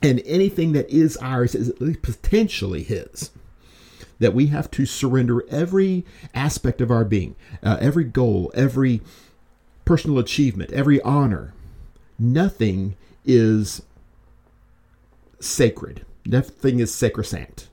And 0.00 0.22
anything 0.24 0.70
that 0.72 0.88
is 0.88 1.16
ours 1.16 1.56
is 1.56 1.72
potentially 2.00 2.84
his. 2.84 3.30
That 4.18 4.34
we 4.34 4.46
have 4.46 4.70
to 4.72 4.86
surrender 4.86 5.44
every 5.50 6.06
aspect 6.34 6.80
of 6.80 6.90
our 6.90 7.04
being, 7.04 7.36
uh, 7.62 7.76
every 7.80 8.04
goal, 8.04 8.50
every 8.54 9.02
personal 9.84 10.18
achievement, 10.18 10.72
every 10.72 11.00
honor. 11.02 11.52
Nothing 12.18 12.96
is 13.24 13.82
sacred. 15.38 16.04
Nothing 16.24 16.80
is 16.80 16.94
sacrosanct. 16.94 17.68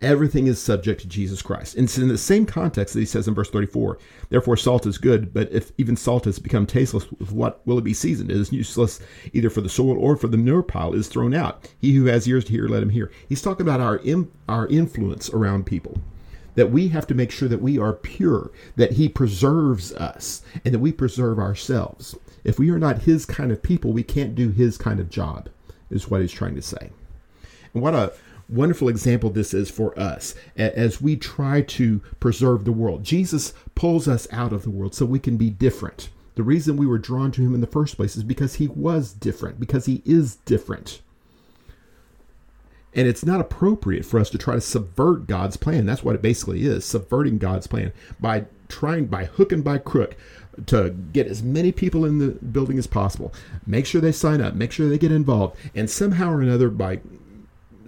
Everything 0.00 0.46
is 0.46 0.62
subject 0.62 1.00
to 1.00 1.08
Jesus 1.08 1.42
Christ. 1.42 1.74
And 1.74 1.84
it's 1.84 1.98
in 1.98 2.06
the 2.06 2.16
same 2.16 2.46
context 2.46 2.94
that 2.94 3.00
he 3.00 3.06
says 3.06 3.26
in 3.26 3.34
verse 3.34 3.50
34 3.50 3.98
Therefore, 4.28 4.56
salt 4.56 4.86
is 4.86 4.96
good, 4.96 5.34
but 5.34 5.50
if 5.50 5.72
even 5.76 5.96
salt 5.96 6.24
has 6.26 6.38
become 6.38 6.66
tasteless, 6.66 7.10
with 7.12 7.32
what 7.32 7.66
will 7.66 7.78
it 7.78 7.84
be 7.84 7.94
seasoned? 7.94 8.30
It 8.30 8.36
is 8.36 8.52
useless 8.52 9.00
either 9.32 9.50
for 9.50 9.60
the 9.60 9.68
soil 9.68 9.98
or 9.98 10.16
for 10.16 10.28
the 10.28 10.36
manure 10.36 10.62
pile 10.62 10.94
is 10.94 11.08
thrown 11.08 11.34
out. 11.34 11.68
He 11.80 11.94
who 11.94 12.04
has 12.04 12.28
ears 12.28 12.44
to 12.44 12.52
hear, 12.52 12.68
let 12.68 12.82
him 12.82 12.90
hear. 12.90 13.10
He's 13.28 13.42
talking 13.42 13.66
about 13.66 13.80
our, 13.80 14.00
our 14.48 14.66
influence 14.68 15.30
around 15.30 15.66
people. 15.66 15.98
That 16.54 16.70
we 16.70 16.88
have 16.88 17.06
to 17.08 17.14
make 17.14 17.30
sure 17.30 17.48
that 17.48 17.62
we 17.62 17.78
are 17.78 17.92
pure, 17.92 18.50
that 18.74 18.92
He 18.92 19.08
preserves 19.08 19.92
us, 19.92 20.42
and 20.64 20.74
that 20.74 20.80
we 20.80 20.90
preserve 20.90 21.38
ourselves. 21.38 22.16
If 22.42 22.58
we 22.58 22.70
are 22.70 22.80
not 22.80 23.02
His 23.02 23.24
kind 23.24 23.52
of 23.52 23.62
people, 23.62 23.92
we 23.92 24.02
can't 24.02 24.34
do 24.34 24.50
His 24.50 24.76
kind 24.76 24.98
of 24.98 25.08
job, 25.08 25.48
is 25.88 26.10
what 26.10 26.20
He's 26.20 26.32
trying 26.32 26.56
to 26.56 26.62
say. 26.62 26.90
And 27.74 27.82
what 27.82 27.94
a 27.94 28.12
wonderful 28.48 28.88
example 28.88 29.30
this 29.30 29.52
is 29.52 29.70
for 29.70 29.98
us 29.98 30.34
as 30.56 31.00
we 31.00 31.16
try 31.16 31.60
to 31.62 32.00
preserve 32.20 32.64
the 32.64 32.72
world. 32.72 33.04
Jesus 33.04 33.52
pulls 33.74 34.08
us 34.08 34.26
out 34.32 34.52
of 34.52 34.62
the 34.62 34.70
world 34.70 34.94
so 34.94 35.04
we 35.04 35.18
can 35.18 35.36
be 35.36 35.50
different. 35.50 36.08
The 36.34 36.42
reason 36.42 36.76
we 36.76 36.86
were 36.86 36.98
drawn 36.98 37.32
to 37.32 37.42
him 37.42 37.54
in 37.54 37.60
the 37.60 37.66
first 37.66 37.96
place 37.96 38.16
is 38.16 38.22
because 38.22 38.54
he 38.54 38.68
was 38.68 39.12
different, 39.12 39.58
because 39.58 39.86
he 39.86 40.02
is 40.04 40.36
different. 40.36 41.02
And 42.94 43.06
it's 43.06 43.24
not 43.24 43.40
appropriate 43.40 44.06
for 44.06 44.18
us 44.18 44.30
to 44.30 44.38
try 44.38 44.54
to 44.54 44.60
subvert 44.60 45.26
God's 45.26 45.56
plan. 45.56 45.84
That's 45.84 46.02
what 46.02 46.14
it 46.14 46.22
basically 46.22 46.64
is 46.64 46.84
subverting 46.84 47.38
God's 47.38 47.66
plan 47.66 47.92
by 48.18 48.46
trying, 48.68 49.06
by 49.06 49.26
hook 49.26 49.52
and 49.52 49.62
by 49.62 49.78
crook, 49.78 50.16
to 50.66 50.90
get 50.90 51.26
as 51.26 51.42
many 51.42 51.70
people 51.70 52.04
in 52.04 52.18
the 52.18 52.28
building 52.28 52.78
as 52.78 52.86
possible. 52.86 53.32
Make 53.66 53.86
sure 53.86 54.00
they 54.00 54.12
sign 54.12 54.40
up, 54.40 54.54
make 54.54 54.72
sure 54.72 54.88
they 54.88 54.98
get 54.98 55.12
involved, 55.12 55.56
and 55.74 55.88
somehow 55.90 56.32
or 56.32 56.40
another, 56.40 56.70
by 56.70 57.00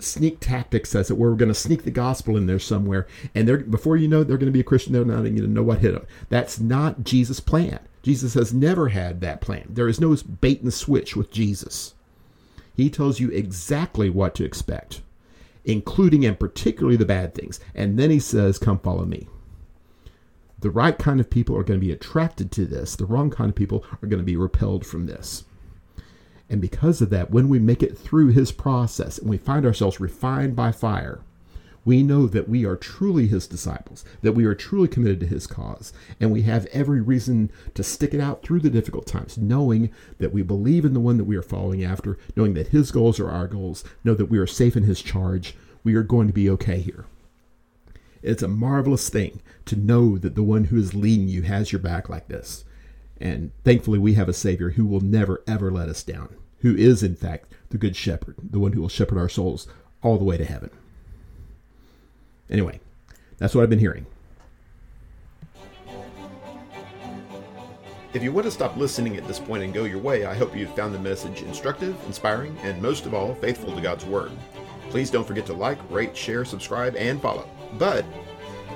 sneak 0.03 0.41
tactics, 0.41 0.95
as 0.95 1.11
it 1.11 1.19
were. 1.19 1.31
We're 1.31 1.37
going 1.37 1.49
to 1.49 1.55
sneak 1.55 1.85
the 1.85 1.91
gospel 1.91 2.37
in 2.37 2.47
there 2.47 2.59
somewhere, 2.59 3.07
and 3.35 3.47
they're 3.47 3.59
before 3.59 3.97
you 3.97 4.09
know, 4.09 4.25
they're 4.25 4.39
going 4.39 4.47
to 4.47 4.53
be 4.53 4.61
a 4.61 4.65
Christian. 4.65 4.93
They're 4.93 5.05
not 5.05 5.21
even 5.21 5.37
going 5.37 5.49
to 5.49 5.55
know 5.55 5.63
what 5.63 5.79
hit 5.79 5.93
them. 5.93 6.07
That's 6.29 6.61
not 6.61 7.05
Jesus' 7.05 7.41
plan. 7.41 7.81
Jesus 8.03 8.35
has 8.35 8.55
never 8.55 8.89
had 8.89 9.21
that 9.21 9.41
plan. 9.41 9.67
There 9.69 9.89
is 9.89 10.01
no 10.01 10.17
bait 10.41 10.63
and 10.63 10.73
switch 10.73 11.17
with 11.17 11.31
Jesus. 11.31 11.95
He 12.75 12.89
tells 12.89 13.21
you 13.21 13.31
exactly 13.31 14.09
what 14.09 14.35
to 14.37 14.45
expect, 14.45 15.03
including 15.65 16.25
and 16.25 16.39
particularly 16.39 16.97
the 16.97 17.05
bad 17.05 17.35
things, 17.35 17.61
and 17.75 17.99
then 17.99 18.11
he 18.11 18.19
says, 18.19 18.59
"Come 18.59 18.79
follow 18.79 19.05
me." 19.05 19.29
The 20.61 20.71
right 20.71 20.99
kind 20.99 21.21
of 21.21 21.31
people 21.31 21.57
are 21.57 21.63
going 21.63 21.81
to 21.81 21.87
be 21.87 21.93
attracted 21.93 22.51
to 22.53 22.67
this. 22.67 22.97
The 22.97 23.07
wrong 23.07 23.31
kind 23.31 23.49
of 23.51 23.55
people 23.55 23.85
are 24.03 24.09
going 24.09 24.21
to 24.21 24.25
be 24.25 24.37
repelled 24.37 24.87
from 24.87 25.07
this. 25.07 25.45
And 26.51 26.61
because 26.61 27.01
of 27.01 27.11
that, 27.11 27.31
when 27.31 27.49
we 27.49 27.61
make 27.61 27.83
it 27.83 27.97
through 27.97 28.29
his 28.29 28.51
process 28.51 29.19
and 29.19 29.31
we 29.31 29.39
find 29.39 29.65
ourselves 29.65 30.01
refined 30.01 30.57
by 30.57 30.73
fire, 30.73 31.21
we 31.85 32.03
know 32.03 32.27
that 32.27 32.49
we 32.49 32.67
are 32.67 32.77
truly 32.77 33.29
his 33.29 33.47
disciples, 33.47 34.05
that 34.21 34.33
we 34.33 34.45
are 34.45 34.55
truly 34.55 34.89
committed 34.89 35.21
to 35.21 35.27
his 35.27 35.47
cause, 35.47 35.93
and 36.21 36.31
we 36.31 36.43
have 36.43 36.67
every 36.67 37.01
reason 37.01 37.51
to 37.75 37.83
stick 37.83 38.13
it 38.13 38.21
out 38.21 38.43
through 38.43 38.61
the 38.61 38.69
difficult 38.69 39.07
times, 39.07 39.39
knowing 39.39 39.91
that 40.19 40.33
we 40.33 40.43
believe 40.43 40.85
in 40.85 40.93
the 40.93 41.01
one 41.01 41.17
that 41.17 41.25
we 41.25 41.37
are 41.37 41.43
following 41.43 41.83
after, 41.83 42.19
knowing 42.37 42.55
that 42.55 42.69
his 42.69 42.91
goals 42.91 43.19
are 43.19 43.31
our 43.31 43.47
goals, 43.47 43.83
know 44.05 44.15
that 44.15 44.27
we 44.27 44.39
are 44.39 44.47
safe 44.47 44.77
in 44.77 44.83
his 44.83 45.01
charge. 45.01 45.55
We 45.83 45.95
are 45.95 46.03
going 46.03 46.27
to 46.27 46.35
be 46.35 46.51
okay 46.51 46.81
here. 46.81 47.07
It's 48.23 48.43
a 48.43 48.49
marvelous 48.49 49.09
thing 49.09 49.41
to 49.65 49.77
know 49.77 50.19
that 50.19 50.35
the 50.35 50.43
one 50.43 50.65
who 50.65 50.77
is 50.77 50.95
leading 50.95 51.29
you 51.29 51.43
has 51.43 51.73
your 51.73 51.81
back 51.81 52.11
like 52.11 52.29
this. 52.29 52.65
And 53.21 53.53
thankfully, 53.65 53.99
we 53.99 54.15
have 54.15 54.29
a 54.29 54.33
Savior 54.33 54.71
who 54.71 54.87
will 54.87 55.01
never, 55.01 55.43
ever 55.47 55.71
let 55.71 55.89
us 55.89 56.03
down 56.03 56.37
who 56.61 56.77
is, 56.77 57.03
in 57.03 57.17
fact, 57.17 57.53
the 57.71 57.79
Good 57.79 57.97
Shepherd, 57.97 58.37
the 58.43 58.59
one 58.59 58.73
who 58.73 58.81
will 58.81 58.89
shepherd 58.89 59.19
our 59.19 59.29
souls 59.29 59.67
all 60.03 60.19
the 60.19 60.25
way 60.25 60.37
to 60.37 60.45
heaven. 60.45 60.71
Anyway, 62.49 62.81
that's 63.39 63.55
what 63.55 63.63
I've 63.63 63.71
been 63.71 63.79
hearing. 63.79 64.07
If 68.13 68.25
you 68.25 68.33
want 68.33 68.47
to 68.47 68.51
stop 68.51 68.77
listening 68.77 69.17
at 69.17 69.27
this 69.29 69.39
point 69.39 69.63
and 69.63 69.73
go 69.73 69.85
your 69.85 70.01
way, 70.01 70.25
I 70.25 70.35
hope 70.35 70.57
you've 70.57 70.75
found 70.75 70.93
the 70.93 70.99
message 70.99 71.43
instructive, 71.43 71.97
inspiring, 72.07 72.57
and 72.63 72.83
most 72.83 73.07
of 73.07 73.15
all, 73.15 73.35
faithful 73.37 73.75
to 73.75 73.81
God's 73.81 74.05
Word. 74.05 74.33
Please 74.91 75.11
don't 75.11 75.27
forget 75.27 75.47
to 75.47 75.53
like, 75.53 75.79
rate, 75.91 76.17
share, 76.17 76.45
subscribe, 76.45 76.97
and 76.97 77.23
follow. 77.23 77.49
But 77.79 78.05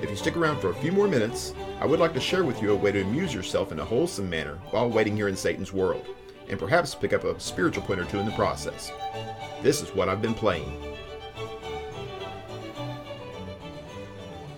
if 0.01 0.09
you 0.09 0.15
stick 0.15 0.37
around 0.37 0.61
for 0.61 0.71
a 0.71 0.75
few 0.75 0.93
more 0.93 1.09
minutes, 1.09 1.53
I 1.85 1.87
would 1.87 2.01
like 2.01 2.14
to 2.14 2.20
share 2.20 2.44
with 2.44 2.62
you 2.62 2.73
a 2.73 2.75
way 2.75 2.92
to 2.92 3.03
amuse 3.03 3.35
yourself 3.35 3.70
in 3.70 3.79
a 3.79 3.85
wholesome 3.85 4.31
manner 4.31 4.55
while 4.70 4.88
waiting 4.88 5.14
here 5.14 5.29
in 5.29 5.37
Satan's 5.37 5.70
world 5.70 6.07
and 6.49 6.59
perhaps 6.59 6.94
pick 6.94 7.12
up 7.12 7.25
a 7.25 7.38
spiritual 7.38 7.83
point 7.83 8.01
or 8.01 8.07
two 8.07 8.18
in 8.18 8.25
the 8.25 8.33
process. 8.33 8.90
This 9.61 9.83
is 9.83 9.94
what 9.94 10.09
I've 10.09 10.23
been 10.23 10.33
playing. 10.33 10.83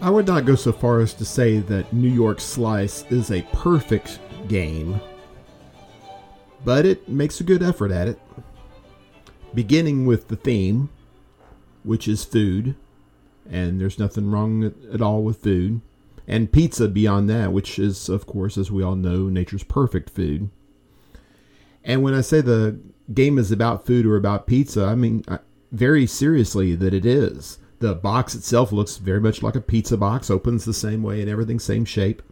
I 0.01 0.09
would 0.09 0.29
not 0.29 0.45
go 0.45 0.55
so 0.55 0.71
far 0.71 1.01
as 1.01 1.15
to 1.15 1.25
say 1.25 1.59
that 1.59 1.93
New 1.93 2.09
York 2.09 2.41
Slice 2.41 3.03
is 3.11 3.33
a 3.33 3.43
perfect 3.53 4.21
game, 4.47 5.01
but 6.65 6.87
it 6.87 7.09
makes 7.09 7.41
a 7.41 7.45
good 7.45 7.61
effort 7.61 7.91
at 7.91 8.07
it. 8.07 8.21
beginning 9.53 10.07
with 10.07 10.29
the 10.29 10.37
theme, 10.37 10.91
which 11.83 12.07
is 12.07 12.25
food, 12.25 12.77
and 13.51 13.81
there's 13.81 13.99
nothing 13.99 14.31
wrong 14.31 14.73
at 14.93 15.03
all 15.03 15.25
with 15.25 15.39
food, 15.43 15.81
and 16.27 16.53
pizza 16.53 16.89
beyond 16.89 17.31
that, 17.31 17.53
which 17.53 17.79
is, 17.79 18.09
of 18.09 18.27
course, 18.27 18.59
as 18.59 18.71
we 18.71 18.83
all 18.83 18.97
know, 18.97 19.29
nature's 19.29 19.63
perfect 19.63 20.11
food. 20.11 20.51
And 21.85 22.03
when 22.03 22.15
I 22.15 22.21
say 22.21 22.41
the 22.41 22.79
game 23.15 23.39
is 23.39 23.53
about 23.53 23.87
food 23.87 24.07
or 24.07 24.17
about 24.17 24.47
pizza, 24.47 24.85
I 24.85 24.95
mean 24.97 25.25
very 25.71 26.07
seriously 26.07 26.75
that 26.75 26.95
it 26.95 27.07
is. 27.07 27.59
The 27.79 27.95
box 27.95 28.35
itself 28.35 28.73
looks 28.73 28.97
very 28.97 29.21
much 29.21 29.43
like 29.43 29.55
a 29.55 29.61
pizza 29.61 29.97
box, 29.97 30.31
opens 30.31 30.65
the 30.65 30.75
same 30.75 31.03
way 31.03 31.21
and 31.21 31.31
everything, 31.31 31.61
same 31.61 31.85
shape. 31.85 32.23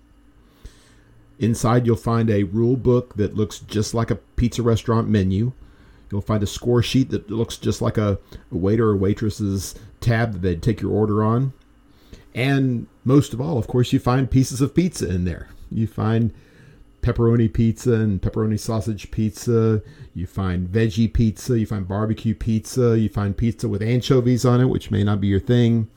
Inside, 1.38 1.86
you'll 1.86 1.96
find 1.96 2.30
a 2.30 2.44
rule 2.44 2.76
book 2.76 3.14
that 3.16 3.34
looks 3.34 3.58
just 3.58 3.92
like 3.92 4.10
a 4.10 4.16
pizza 4.16 4.62
restaurant 4.62 5.08
menu. 5.08 5.52
You'll 6.10 6.20
find 6.20 6.42
a 6.42 6.46
score 6.46 6.82
sheet 6.82 7.10
that 7.10 7.30
looks 7.30 7.56
just 7.56 7.82
like 7.82 7.98
a, 7.98 8.18
waiter 8.50 8.88
or 8.88 8.96
waitress's 8.96 9.74
tab 10.00 10.32
that 10.32 10.42
they'd 10.42 10.62
take 10.62 10.80
your 10.80 10.92
order 10.92 11.22
on. 11.24 11.52
And 12.34 12.86
most 13.04 13.32
of 13.32 13.40
all, 13.40 13.58
of 13.58 13.66
course, 13.66 13.92
you 13.92 14.00
find 14.00 14.30
pieces 14.30 14.60
of 14.60 14.74
pizza 14.74 15.08
in 15.08 15.24
there. 15.24 15.48
You 15.70 15.86
find 15.86 16.32
pepperoni 17.02 17.52
pizza 17.52 17.92
and 17.92 18.20
pepperoni 18.20 18.58
sausage 18.58 19.10
pizza. 19.10 19.82
You 20.14 20.26
find 20.26 20.68
veggie 20.68 21.12
pizza. 21.12 21.58
You 21.58 21.66
find 21.66 21.86
barbecue 21.86 22.34
pizza. 22.34 22.98
You 22.98 23.08
find 23.08 23.36
pizza 23.36 23.68
with 23.68 23.82
anchovies 23.82 24.44
on 24.44 24.60
it, 24.60 24.68
which 24.68 24.90
may 24.90 25.04
not 25.04 25.20
be 25.20 25.28
your 25.28 25.40
thing. 25.40 25.88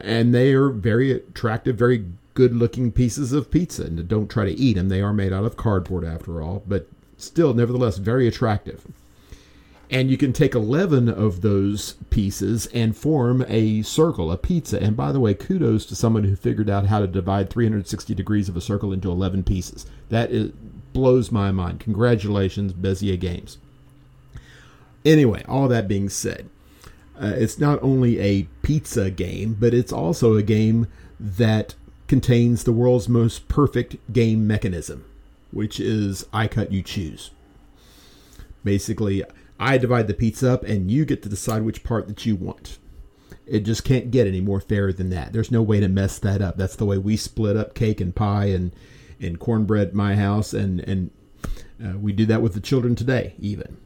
And 0.00 0.34
they 0.34 0.52
are 0.52 0.68
very 0.70 1.10
attractive, 1.10 1.76
very 1.76 2.06
good 2.34 2.54
looking 2.54 2.92
pieces 2.92 3.32
of 3.32 3.50
pizza. 3.50 3.84
And 3.84 4.08
don't 4.08 4.30
try 4.30 4.44
to 4.44 4.52
eat 4.52 4.74
them. 4.74 4.88
They 4.88 5.02
are 5.02 5.12
made 5.12 5.32
out 5.32 5.44
of 5.44 5.56
cardboard 5.56 6.04
after 6.04 6.40
all, 6.40 6.62
but 6.66 6.88
still, 7.16 7.52
nevertheless, 7.52 7.98
very 7.98 8.26
attractive. 8.28 8.86
And 9.88 10.10
you 10.10 10.16
can 10.16 10.32
take 10.32 10.54
11 10.54 11.08
of 11.08 11.42
those 11.42 11.92
pieces 12.10 12.66
and 12.66 12.96
form 12.96 13.44
a 13.46 13.82
circle, 13.82 14.32
a 14.32 14.36
pizza. 14.36 14.82
And 14.82 14.96
by 14.96 15.12
the 15.12 15.20
way, 15.20 15.32
kudos 15.32 15.86
to 15.86 15.94
someone 15.94 16.24
who 16.24 16.34
figured 16.34 16.68
out 16.68 16.86
how 16.86 16.98
to 16.98 17.06
divide 17.06 17.50
360 17.50 18.14
degrees 18.14 18.48
of 18.48 18.56
a 18.56 18.60
circle 18.60 18.92
into 18.92 19.10
11 19.10 19.44
pieces. 19.44 19.86
That 20.08 20.32
is, 20.32 20.50
blows 20.92 21.30
my 21.30 21.52
mind. 21.52 21.80
Congratulations, 21.80 22.72
Bezier 22.72 23.20
Games. 23.20 23.58
Anyway, 25.04 25.44
all 25.46 25.68
that 25.68 25.86
being 25.86 26.08
said, 26.08 26.48
uh, 27.20 27.34
it's 27.36 27.58
not 27.58 27.80
only 27.82 28.18
a 28.18 28.48
pizza 28.62 29.10
game, 29.10 29.56
but 29.58 29.72
it's 29.72 29.92
also 29.92 30.34
a 30.34 30.42
game 30.42 30.88
that 31.20 31.74
contains 32.08 32.64
the 32.64 32.72
world's 32.72 33.08
most 33.08 33.48
perfect 33.48 33.96
game 34.12 34.46
mechanism, 34.46 35.04
which 35.50 35.80
is 35.80 36.26
I 36.32 36.48
cut, 36.48 36.72
you 36.72 36.82
choose. 36.82 37.30
Basically, 38.64 39.22
I 39.58 39.78
divide 39.78 40.06
the 40.06 40.14
pizza 40.14 40.52
up, 40.52 40.64
and 40.64 40.90
you 40.90 41.04
get 41.04 41.22
to 41.22 41.28
decide 41.28 41.62
which 41.62 41.84
part 41.84 42.08
that 42.08 42.26
you 42.26 42.36
want. 42.36 42.78
It 43.46 43.60
just 43.60 43.84
can't 43.84 44.10
get 44.10 44.26
any 44.26 44.40
more 44.40 44.60
fair 44.60 44.92
than 44.92 45.10
that. 45.10 45.32
There's 45.32 45.52
no 45.52 45.62
way 45.62 45.80
to 45.80 45.88
mess 45.88 46.18
that 46.18 46.42
up. 46.42 46.56
That's 46.56 46.76
the 46.76 46.84
way 46.84 46.98
we 46.98 47.16
split 47.16 47.56
up 47.56 47.74
cake 47.74 48.00
and 48.00 48.14
pie 48.14 48.46
and 48.46 48.72
and 49.20 49.38
cornbread 49.38 49.94
my 49.94 50.16
house, 50.16 50.52
and 50.52 50.80
and 50.80 51.10
uh, 51.82 51.96
we 51.96 52.12
do 52.12 52.26
that 52.26 52.42
with 52.42 52.54
the 52.54 52.60
children 52.60 52.94
today. 52.94 53.34
Even 53.38 53.76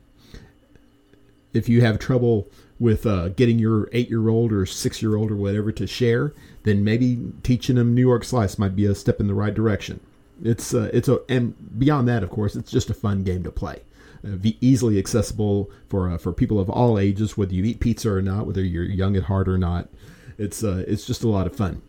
if 1.52 1.68
you 1.68 1.82
have 1.82 1.98
trouble 1.98 2.48
with 2.78 3.04
uh, 3.04 3.28
getting 3.28 3.58
your 3.58 3.88
eight-year-old 3.92 4.52
or 4.52 4.64
six-year-old 4.64 5.30
or 5.30 5.36
whatever 5.36 5.70
to 5.70 5.86
share, 5.86 6.32
then 6.62 6.82
maybe 6.82 7.30
teaching 7.42 7.76
them 7.76 7.94
New 7.94 8.00
York 8.00 8.24
Slice 8.24 8.58
might 8.58 8.74
be 8.74 8.86
a 8.86 8.94
step 8.94 9.20
in 9.20 9.26
the 9.26 9.34
right 9.34 9.52
direction. 9.52 10.00
It's 10.42 10.72
uh, 10.72 10.90
it's 10.92 11.08
a 11.08 11.20
and 11.28 11.78
beyond 11.78 12.08
that, 12.08 12.22
of 12.22 12.30
course, 12.30 12.56
it's 12.56 12.70
just 12.70 12.88
a 12.88 12.94
fun 12.94 13.22
game 13.22 13.42
to 13.42 13.50
play. 13.52 13.82
Uh, 14.22 14.36
easily 14.60 14.98
accessible 14.98 15.70
for 15.88 16.10
uh, 16.10 16.18
for 16.18 16.32
people 16.32 16.60
of 16.60 16.68
all 16.68 16.98
ages, 16.98 17.38
whether 17.38 17.54
you 17.54 17.64
eat 17.64 17.80
pizza 17.80 18.10
or 18.10 18.20
not, 18.20 18.46
whether 18.46 18.62
you're 18.62 18.84
young 18.84 19.16
at 19.16 19.24
heart 19.24 19.48
or 19.48 19.56
not. 19.56 19.88
It's 20.36 20.62
uh, 20.62 20.84
it's 20.86 21.06
just 21.06 21.24
a 21.24 21.28
lot 21.28 21.46
of 21.46 21.56
fun. 21.56 21.80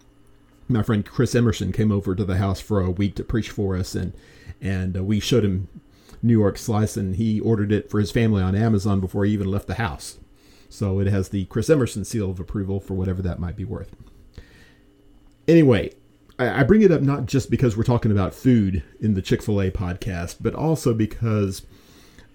My 0.70 0.82
friend 0.82 1.06
Chris 1.06 1.36
Emerson 1.36 1.74
came 1.74 1.92
over 1.92 2.16
to 2.16 2.24
the 2.24 2.38
house 2.38 2.62
for 2.62 2.80
a 2.80 2.90
week 2.90 3.16
to 3.16 3.24
preach 3.26 3.50
for 3.50 3.76
us, 3.76 3.96
and 3.96 4.14
and 4.62 4.96
uh, 4.96 5.04
we 5.04 5.20
showed 5.20 5.44
him 5.44 5.68
New 6.24 6.38
York 6.40 6.58
Slice, 6.58 6.96
and 6.96 7.18
he 7.18 7.42
ordered 7.42 7.72
it 7.74 7.90
for 7.90 8.00
his 8.00 8.12
family 8.12 8.42
on 8.42 8.56
Amazon 8.56 9.02
before 9.02 9.26
he 9.26 9.34
even 9.34 9.52
left 9.52 9.68
the 9.68 9.76
house. 9.76 10.18
So 10.70 11.00
it 11.00 11.08
has 11.08 11.30
the 11.30 11.46
Chris 11.46 11.70
Emerson 11.70 12.06
seal 12.06 12.32
of 12.32 12.40
approval 12.40 12.80
for 12.80 12.94
whatever 12.94 13.22
that 13.24 13.40
might 13.40 13.58
be 13.58 13.66
worth. 13.66 13.94
Anyway, 15.50 15.92
I 16.40 16.64
bring 16.64 16.82
it 16.82 16.92
up 16.92 17.02
not 17.02 17.26
just 17.26 17.52
because 17.52 17.76
we're 17.76 17.84
talking 17.84 18.12
about 18.12 18.34
food 18.34 18.84
in 19.02 19.16
the 19.16 19.22
Chick 19.22 19.44
fil 19.44 19.62
A 19.62 19.70
podcast, 19.70 20.38
but 20.40 20.56
also 20.56 20.94
because 20.94 21.64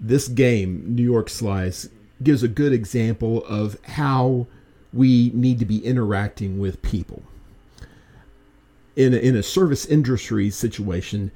this 0.00 0.28
game, 0.28 0.94
New 0.94 1.02
York 1.02 1.28
Slice, 1.28 1.88
gives 2.22 2.42
a 2.42 2.48
good 2.48 2.72
example 2.72 3.44
of 3.46 3.78
how 3.82 4.46
we 4.92 5.30
need 5.34 5.58
to 5.58 5.64
be 5.64 5.84
interacting 5.84 6.58
with 6.58 6.82
people. 6.82 7.22
In 8.94 9.12
a, 9.12 9.18
in 9.18 9.36
a 9.36 9.42
service 9.42 9.84
industry 9.84 10.48
situation, 10.50 11.30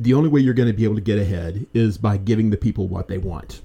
the 0.00 0.14
only 0.14 0.28
way 0.28 0.40
you're 0.40 0.54
going 0.54 0.68
to 0.68 0.76
be 0.76 0.84
able 0.84 0.94
to 0.94 1.00
get 1.00 1.18
ahead 1.18 1.66
is 1.74 1.98
by 1.98 2.16
giving 2.16 2.50
the 2.50 2.56
people 2.56 2.88
what 2.88 3.08
they 3.08 3.18
want. 3.18 3.60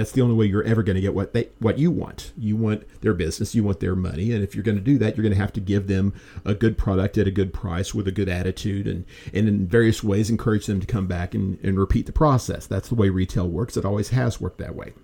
That's 0.00 0.12
the 0.12 0.22
only 0.22 0.34
way 0.34 0.46
you're 0.46 0.64
ever 0.64 0.82
going 0.82 0.94
to 0.94 1.02
get 1.02 1.14
what 1.14 1.34
they 1.34 1.50
what 1.58 1.78
you 1.78 1.90
want. 1.90 2.32
You 2.38 2.56
want 2.56 2.84
their 3.02 3.12
business, 3.12 3.54
you 3.54 3.62
want 3.62 3.80
their 3.80 3.94
money, 3.94 4.32
and 4.32 4.42
if 4.42 4.54
you're 4.54 4.64
going 4.64 4.78
to 4.78 4.82
do 4.82 4.96
that, 4.96 5.14
you're 5.14 5.22
going 5.22 5.34
to 5.34 5.40
have 5.40 5.52
to 5.52 5.60
give 5.60 5.88
them 5.88 6.14
a 6.42 6.54
good 6.54 6.78
product 6.78 7.18
at 7.18 7.26
a 7.26 7.30
good 7.30 7.52
price 7.52 7.94
with 7.94 8.08
a 8.08 8.12
good 8.12 8.30
attitude, 8.30 8.86
and 8.86 9.04
and 9.34 9.46
in 9.46 9.66
various 9.66 10.02
ways 10.02 10.30
encourage 10.30 10.64
them 10.64 10.80
to 10.80 10.86
come 10.86 11.06
back 11.06 11.34
and, 11.34 11.58
and 11.62 11.78
repeat 11.78 12.06
the 12.06 12.12
process. 12.12 12.66
That's 12.66 12.88
the 12.88 12.94
way 12.94 13.10
retail 13.10 13.46
works. 13.46 13.76
It 13.76 13.84
always 13.84 14.08
has 14.08 14.40
worked 14.40 14.56
that 14.58 14.74
way. 14.74 14.94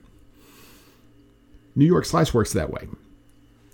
New 1.75 1.85
York 1.85 2.07
Slice 2.07 2.33
works 2.33 2.55
that 2.55 2.71
way. 2.71 2.89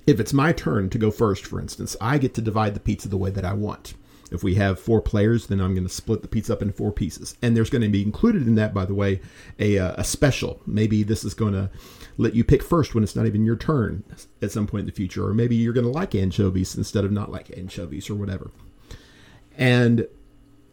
If 0.04 0.18
it's 0.18 0.32
my 0.32 0.52
turn 0.52 0.90
to 0.90 0.98
go 0.98 1.12
first, 1.12 1.46
for 1.46 1.61
instance, 1.61 1.96
I 2.00 2.18
get 2.18 2.35
to 2.35 2.42
divide 2.42 2.74
the 2.74 2.80
pizza 2.80 3.08
the 3.08 3.16
way 3.16 3.30
that 3.30 3.44
I 3.44 3.52
want. 3.52 3.94
If 4.33 4.42
we 4.42 4.55
have 4.57 4.79
four 4.79 5.01
players, 5.01 5.47
then 5.47 5.61
I'm 5.61 5.75
going 5.75 5.87
to 5.87 5.92
split 5.92 6.23
the 6.23 6.29
pizza 6.29 6.53
up 6.53 6.62
into 6.62 6.75
four 6.75 6.92
pieces. 6.92 7.37
And 7.42 7.57
there's 7.57 7.71
going 7.71 7.83
to 7.83 7.88
be 7.88 8.03
included 8.03 8.47
in 8.47 8.55
that, 8.57 8.75
by 8.75 8.85
the 8.85 8.95
way, 8.95 9.21
a, 9.59 9.79
uh, 9.79 9.95
a 9.97 10.05
special. 10.05 10.61
Maybe 10.66 11.03
this 11.03 11.25
is 11.25 11.35
going 11.35 11.53
to 11.53 11.71
let 12.18 12.35
you 12.35 12.45
pick 12.45 12.62
first 12.62 12.95
when 12.95 13.05
it's 13.05 13.16
not 13.16 13.27
even 13.27 13.45
your 13.45 13.57
turn 13.57 14.05
at 14.40 14.51
some 14.51 14.66
point 14.66 14.81
in 14.81 14.87
the 14.87 14.92
future. 14.92 15.27
Or 15.27 15.35
maybe 15.35 15.57
you're 15.57 15.73
going 15.73 15.87
to 15.87 15.92
like 15.92 16.14
anchovies 16.14 16.77
instead 16.77 17.05
of 17.05 17.12
not 17.12 17.31
like 17.31 17.57
anchovies 17.57 18.09
or 18.11 18.14
whatever. 18.14 18.51
And 19.57 20.07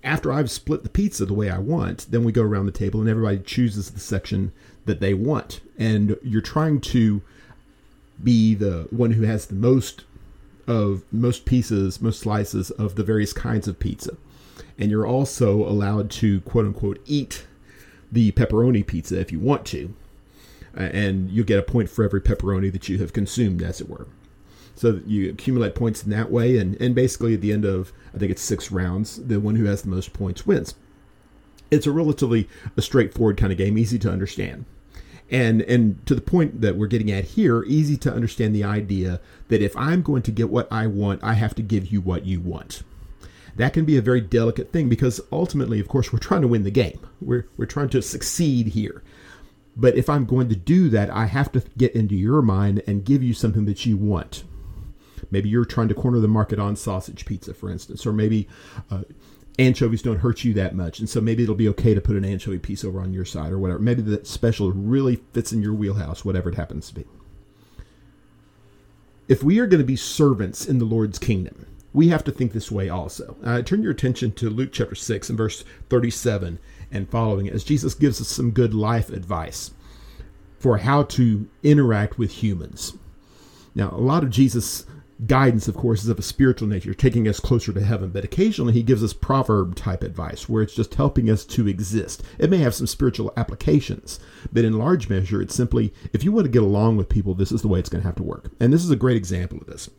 after 0.03 0.31
I've 0.31 0.51
split 0.51 0.83
the 0.83 0.89
pizza 0.89 1.25
the 1.25 1.33
way 1.33 1.49
I 1.49 1.57
want, 1.57 2.07
then 2.09 2.23
we 2.23 2.31
go 2.31 2.43
around 2.43 2.65
the 2.65 2.71
table 2.71 3.01
and 3.01 3.09
everybody 3.09 3.39
chooses 3.39 3.91
the 3.91 3.99
section 3.99 4.51
that 4.85 4.99
they 4.99 5.13
want. 5.13 5.61
And 5.77 6.17
you're 6.23 6.41
trying 6.41 6.81
to 6.81 7.21
be 8.23 8.53
the 8.53 8.87
one 8.91 9.11
who 9.11 9.23
has 9.23 9.45
the 9.45 9.55
most 9.55 10.03
of 10.69 11.03
most 11.11 11.45
pieces, 11.45 11.99
most 11.99 12.19
slices 12.19 12.69
of 12.71 12.95
the 12.95 13.03
various 13.03 13.33
kinds 13.33 13.67
of 13.67 13.79
pizza. 13.79 14.15
And 14.77 14.91
you're 14.91 15.07
also 15.07 15.67
allowed 15.67 16.11
to 16.11 16.41
quote 16.41 16.65
unquote 16.65 16.99
eat 17.05 17.45
the 18.11 18.31
pepperoni 18.33 18.85
pizza 18.85 19.19
if 19.19 19.31
you 19.31 19.39
want 19.39 19.65
to. 19.67 19.93
And 20.75 21.31
you 21.31 21.43
get 21.43 21.59
a 21.59 21.63
point 21.63 21.89
for 21.89 22.05
every 22.05 22.21
pepperoni 22.21 22.71
that 22.71 22.87
you 22.87 22.99
have 22.99 23.11
consumed, 23.11 23.63
as 23.63 23.81
it 23.81 23.89
were. 23.89 24.07
So 24.75 25.01
you 25.05 25.31
accumulate 25.31 25.75
points 25.75 26.03
in 26.03 26.11
that 26.11 26.31
way, 26.31 26.57
and, 26.57 26.79
and 26.79 26.93
basically 26.93 27.33
at 27.33 27.41
the 27.41 27.51
end 27.51 27.65
of 27.65 27.91
I 28.13 28.19
think 28.19 28.31
it's 28.31 28.41
six 28.41 28.71
rounds, 28.71 29.17
the 29.17 29.39
one 29.39 29.55
who 29.55 29.65
has 29.65 29.81
the 29.81 29.89
most 29.89 30.13
points 30.13 30.45
wins. 30.45 30.75
It's 31.71 31.87
a 31.87 31.91
relatively 31.91 32.47
a 32.77 32.81
straightforward 32.81 33.37
kind 33.37 33.51
of 33.51 33.57
game, 33.57 33.77
easy 33.77 33.99
to 33.99 34.11
understand 34.11 34.65
and 35.31 35.61
and 35.63 36.05
to 36.05 36.15
the 36.15 36.21
point 36.21 36.61
that 36.61 36.75
we're 36.75 36.87
getting 36.87 37.11
at 37.11 37.23
here 37.23 37.63
easy 37.63 37.97
to 37.97 38.13
understand 38.13 38.55
the 38.55 38.63
idea 38.63 39.19
that 39.49 39.61
if 39.61 39.75
i'm 39.77 40.01
going 40.01 40.21
to 40.21 40.31
get 40.31 40.49
what 40.49 40.71
i 40.71 40.87
want 40.87 41.23
i 41.23 41.33
have 41.33 41.55
to 41.55 41.61
give 41.61 41.87
you 41.91 42.01
what 42.01 42.25
you 42.25 42.39
want. 42.39 42.83
That 43.55 43.73
can 43.73 43.83
be 43.83 43.97
a 43.97 44.01
very 44.01 44.21
delicate 44.21 44.71
thing 44.71 44.87
because 44.87 45.19
ultimately 45.31 45.79
of 45.79 45.87
course 45.87 46.13
we're 46.13 46.19
trying 46.19 46.41
to 46.41 46.47
win 46.47 46.63
the 46.63 46.71
game. 46.71 46.99
We're, 47.19 47.45
we're 47.57 47.65
trying 47.65 47.89
to 47.89 48.01
succeed 48.01 48.67
here. 48.67 49.03
But 49.75 49.95
if 49.95 50.09
i'm 50.09 50.25
going 50.25 50.49
to 50.49 50.55
do 50.55 50.89
that 50.89 51.09
i 51.09 51.25
have 51.25 51.51
to 51.53 51.63
get 51.77 51.93
into 51.95 52.15
your 52.15 52.41
mind 52.41 52.83
and 52.87 53.05
give 53.05 53.23
you 53.23 53.33
something 53.33 53.65
that 53.65 53.85
you 53.85 53.97
want. 53.97 54.43
Maybe 55.31 55.49
you're 55.49 55.65
trying 55.65 55.89
to 55.89 55.93
corner 55.93 56.19
the 56.19 56.27
market 56.27 56.59
on 56.59 56.75
sausage 56.75 57.25
pizza 57.25 57.53
for 57.53 57.69
instance 57.69 58.05
or 58.05 58.13
maybe 58.13 58.47
uh, 58.89 59.03
anchovies 59.59 60.01
don't 60.01 60.19
hurt 60.19 60.43
you 60.43 60.53
that 60.53 60.75
much, 60.75 60.99
and 60.99 61.09
so 61.09 61.21
maybe 61.21 61.43
it'll 61.43 61.55
be 61.55 61.69
okay 61.69 61.93
to 61.93 62.01
put 62.01 62.15
an 62.15 62.25
anchovy 62.25 62.57
piece 62.57 62.83
over 62.83 62.99
on 62.99 63.13
your 63.13 63.25
side 63.25 63.51
or 63.51 63.59
whatever. 63.59 63.79
Maybe 63.79 64.01
that 64.03 64.25
special 64.25 64.71
really 64.71 65.17
fits 65.33 65.51
in 65.51 65.61
your 65.61 65.73
wheelhouse, 65.73 66.23
whatever 66.25 66.49
it 66.49 66.55
happens 66.55 66.87
to 66.87 66.95
be. 66.95 67.05
If 69.27 69.43
we 69.43 69.59
are 69.59 69.67
going 69.67 69.81
to 69.81 69.85
be 69.85 69.95
servants 69.95 70.65
in 70.65 70.79
the 70.79 70.85
Lord's 70.85 71.19
kingdom, 71.19 71.67
we 71.93 72.07
have 72.07 72.23
to 72.23 72.31
think 72.31 72.53
this 72.53 72.71
way 72.71 72.89
also. 72.89 73.35
Uh, 73.43 73.61
turn 73.61 73.83
your 73.83 73.91
attention 73.91 74.31
to 74.33 74.49
Luke 74.49 74.69
chapter 74.71 74.95
6 74.95 75.29
and 75.29 75.37
verse 75.37 75.63
37 75.89 76.59
and 76.91 77.09
following 77.09 77.49
as 77.49 77.63
Jesus 77.63 77.93
gives 77.93 78.21
us 78.21 78.27
some 78.27 78.51
good 78.51 78.73
life 78.73 79.09
advice 79.09 79.71
for 80.57 80.79
how 80.79 81.03
to 81.03 81.47
interact 81.63 82.17
with 82.17 82.43
humans. 82.43 82.93
Now, 83.75 83.91
a 83.91 83.97
lot 83.97 84.23
of 84.23 84.29
Jesus' 84.29 84.85
guidance, 85.25 85.67
of 85.67 85.75
course, 85.75 86.03
is 86.03 86.09
of 86.09 86.19
a 86.19 86.23
spiritual 86.23 86.67
nature, 86.67 86.93
taking 86.93 87.27
us 87.27 87.39
closer 87.39 87.73
to 87.73 87.83
heaven. 87.83 88.09
But 88.09 88.23
occasionally 88.23 88.73
he 88.73 88.83
gives 88.83 89.03
us 89.03 89.13
proverb 89.13 89.75
type 89.75 90.03
advice 90.03 90.47
where 90.47 90.63
it's 90.63 90.75
just 90.75 90.95
helping 90.95 91.29
us 91.29 91.45
to 91.45 91.67
exist. 91.67 92.23
It 92.37 92.49
may 92.49 92.57
have 92.57 92.75
some 92.75 92.87
spiritual 92.87 93.33
applications, 93.35 94.19
but 94.51 94.65
in 94.65 94.77
large 94.77 95.09
measure, 95.09 95.41
it's 95.41 95.55
simply 95.55 95.93
if 96.13 96.23
you 96.23 96.31
want 96.31 96.45
to 96.45 96.51
get 96.51 96.63
along 96.63 96.97
with 96.97 97.09
people, 97.09 97.33
this 97.33 97.51
is 97.51 97.61
the 97.61 97.67
way 97.67 97.79
it's 97.79 97.89
going 97.89 98.01
to 98.01 98.07
have 98.07 98.15
to 98.15 98.23
work. 98.23 98.51
And 98.59 98.71
this 98.71 98.83
is 98.83 98.91
a 98.91 98.95
great 98.95 99.17
example 99.17 99.57
of 99.59 99.67
this. 99.67 99.89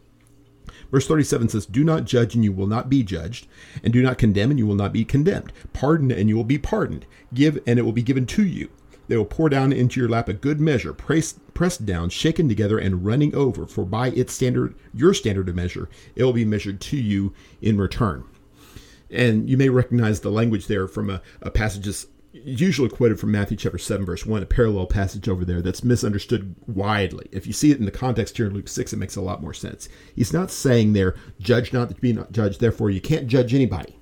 Verse 0.90 1.06
37 1.06 1.50
says, 1.50 1.66
Do 1.66 1.84
not 1.84 2.04
judge, 2.04 2.34
and 2.34 2.42
you 2.42 2.52
will 2.52 2.66
not 2.66 2.88
be 2.88 3.02
judged. 3.02 3.46
And 3.84 3.92
do 3.92 4.02
not 4.02 4.18
condemn, 4.18 4.50
and 4.50 4.58
you 4.58 4.66
will 4.66 4.74
not 4.74 4.92
be 4.92 5.04
condemned. 5.04 5.52
Pardon, 5.72 6.10
and 6.10 6.28
you 6.28 6.36
will 6.36 6.44
be 6.44 6.58
pardoned. 6.58 7.06
Give, 7.32 7.60
and 7.66 7.78
it 7.78 7.82
will 7.82 7.92
be 7.92 8.02
given 8.02 8.26
to 8.26 8.44
you. 8.44 8.70
They 9.10 9.16
will 9.16 9.24
pour 9.24 9.48
down 9.48 9.72
into 9.72 9.98
your 9.98 10.08
lap 10.08 10.28
a 10.28 10.32
good 10.32 10.60
measure, 10.60 10.92
pressed, 10.92 11.52
pressed 11.52 11.84
down, 11.84 12.10
shaken 12.10 12.48
together, 12.48 12.78
and 12.78 13.04
running 13.04 13.34
over. 13.34 13.66
For 13.66 13.84
by 13.84 14.10
its 14.10 14.32
standard, 14.32 14.76
your 14.94 15.14
standard 15.14 15.48
of 15.48 15.56
measure, 15.56 15.88
it 16.14 16.22
will 16.22 16.32
be 16.32 16.44
measured 16.44 16.80
to 16.82 16.96
you 16.96 17.34
in 17.60 17.76
return. 17.76 18.22
And 19.10 19.50
you 19.50 19.56
may 19.56 19.68
recognize 19.68 20.20
the 20.20 20.30
language 20.30 20.68
there 20.68 20.86
from 20.86 21.10
a, 21.10 21.22
a 21.42 21.50
passage 21.50 22.06
usually 22.32 22.88
quoted 22.88 23.18
from 23.18 23.32
Matthew 23.32 23.56
chapter 23.56 23.78
7, 23.78 24.06
verse 24.06 24.24
1, 24.24 24.44
a 24.44 24.46
parallel 24.46 24.86
passage 24.86 25.28
over 25.28 25.44
there 25.44 25.60
that's 25.60 25.82
misunderstood 25.82 26.54
widely. 26.68 27.26
If 27.32 27.48
you 27.48 27.52
see 27.52 27.72
it 27.72 27.80
in 27.80 27.86
the 27.86 27.90
context 27.90 28.36
here 28.36 28.46
in 28.46 28.54
Luke 28.54 28.68
6, 28.68 28.92
it 28.92 28.96
makes 28.96 29.16
a 29.16 29.20
lot 29.20 29.42
more 29.42 29.52
sense. 29.52 29.88
He's 30.14 30.32
not 30.32 30.52
saying 30.52 30.92
there, 30.92 31.16
judge 31.40 31.72
not 31.72 31.88
that 31.88 31.96
you 31.96 32.00
be 32.00 32.12
not 32.12 32.30
judged, 32.30 32.60
therefore 32.60 32.90
you 32.90 33.00
can't 33.00 33.26
judge 33.26 33.54
anybody. 33.54 33.99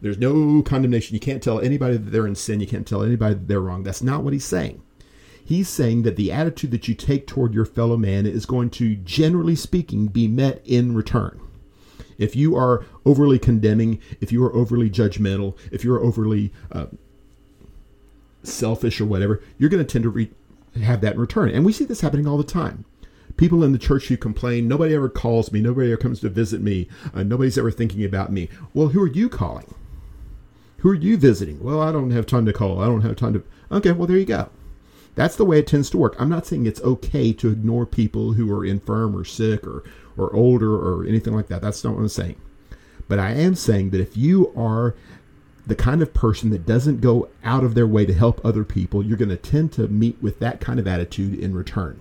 There's 0.00 0.18
no 0.18 0.62
condemnation. 0.62 1.14
You 1.14 1.20
can't 1.20 1.42
tell 1.42 1.60
anybody 1.60 1.96
that 1.96 2.10
they're 2.10 2.26
in 2.26 2.34
sin. 2.34 2.60
You 2.60 2.66
can't 2.66 2.86
tell 2.86 3.02
anybody 3.02 3.34
that 3.34 3.48
they're 3.48 3.60
wrong. 3.60 3.82
That's 3.82 4.02
not 4.02 4.22
what 4.22 4.32
he's 4.32 4.44
saying. 4.44 4.82
He's 5.44 5.68
saying 5.68 6.02
that 6.02 6.16
the 6.16 6.30
attitude 6.30 6.70
that 6.72 6.88
you 6.88 6.94
take 6.94 7.26
toward 7.26 7.54
your 7.54 7.64
fellow 7.64 7.96
man 7.96 8.26
is 8.26 8.44
going 8.44 8.70
to, 8.70 8.96
generally 8.96 9.56
speaking, 9.56 10.06
be 10.06 10.28
met 10.28 10.60
in 10.64 10.94
return. 10.94 11.40
If 12.18 12.36
you 12.36 12.54
are 12.54 12.84
overly 13.06 13.38
condemning, 13.38 14.00
if 14.20 14.30
you 14.30 14.44
are 14.44 14.54
overly 14.54 14.90
judgmental, 14.90 15.56
if 15.72 15.84
you're 15.84 16.04
overly 16.04 16.52
uh, 16.70 16.86
selfish 18.42 19.00
or 19.00 19.06
whatever, 19.06 19.42
you're 19.56 19.70
going 19.70 19.84
to 19.84 19.90
tend 19.90 20.02
to 20.02 20.10
re- 20.10 20.32
have 20.82 21.00
that 21.00 21.14
in 21.14 21.20
return. 21.20 21.48
And 21.50 21.64
we 21.64 21.72
see 21.72 21.84
this 21.84 22.02
happening 22.02 22.26
all 22.26 22.36
the 22.36 22.44
time. 22.44 22.84
People 23.36 23.62
in 23.62 23.72
the 23.72 23.78
church 23.78 24.08
who 24.08 24.16
complain, 24.16 24.68
nobody 24.68 24.94
ever 24.94 25.08
calls 25.08 25.52
me, 25.52 25.60
nobody 25.60 25.92
ever 25.92 25.96
comes 25.96 26.20
to 26.20 26.28
visit 26.28 26.60
me, 26.60 26.88
uh, 27.14 27.22
nobody's 27.22 27.56
ever 27.56 27.70
thinking 27.70 28.04
about 28.04 28.32
me. 28.32 28.48
Well, 28.74 28.88
who 28.88 29.02
are 29.02 29.06
you 29.08 29.28
calling? 29.28 29.74
Who 30.78 30.90
are 30.90 30.94
you 30.94 31.16
visiting? 31.16 31.62
Well, 31.62 31.80
I 31.80 31.90
don't 31.90 32.12
have 32.12 32.26
time 32.26 32.46
to 32.46 32.52
call. 32.52 32.80
I 32.80 32.86
don't 32.86 33.02
have 33.02 33.16
time 33.16 33.34
to. 33.34 33.42
Okay, 33.70 33.92
well, 33.92 34.06
there 34.06 34.16
you 34.16 34.24
go. 34.24 34.48
That's 35.14 35.34
the 35.34 35.44
way 35.44 35.58
it 35.58 35.66
tends 35.66 35.90
to 35.90 35.98
work. 35.98 36.14
I'm 36.18 36.28
not 36.28 36.46
saying 36.46 36.66
it's 36.66 36.80
okay 36.82 37.32
to 37.32 37.50
ignore 37.50 37.84
people 37.84 38.34
who 38.34 38.52
are 38.56 38.64
infirm 38.64 39.16
or 39.16 39.24
sick 39.24 39.66
or, 39.66 39.82
or 40.16 40.32
older 40.34 40.72
or 40.72 41.04
anything 41.04 41.34
like 41.34 41.48
that. 41.48 41.60
That's 41.60 41.82
not 41.82 41.94
what 41.94 42.02
I'm 42.02 42.08
saying. 42.08 42.40
But 43.08 43.18
I 43.18 43.32
am 43.32 43.56
saying 43.56 43.90
that 43.90 44.00
if 44.00 44.16
you 44.16 44.52
are 44.56 44.94
the 45.66 45.74
kind 45.74 46.02
of 46.02 46.14
person 46.14 46.50
that 46.50 46.66
doesn't 46.66 47.00
go 47.00 47.28
out 47.42 47.64
of 47.64 47.74
their 47.74 47.86
way 47.86 48.06
to 48.06 48.14
help 48.14 48.40
other 48.44 48.64
people, 48.64 49.04
you're 49.04 49.16
going 49.16 49.28
to 49.28 49.36
tend 49.36 49.72
to 49.72 49.88
meet 49.88 50.16
with 50.22 50.38
that 50.38 50.60
kind 50.60 50.78
of 50.78 50.86
attitude 50.86 51.38
in 51.38 51.54
return. 51.54 51.98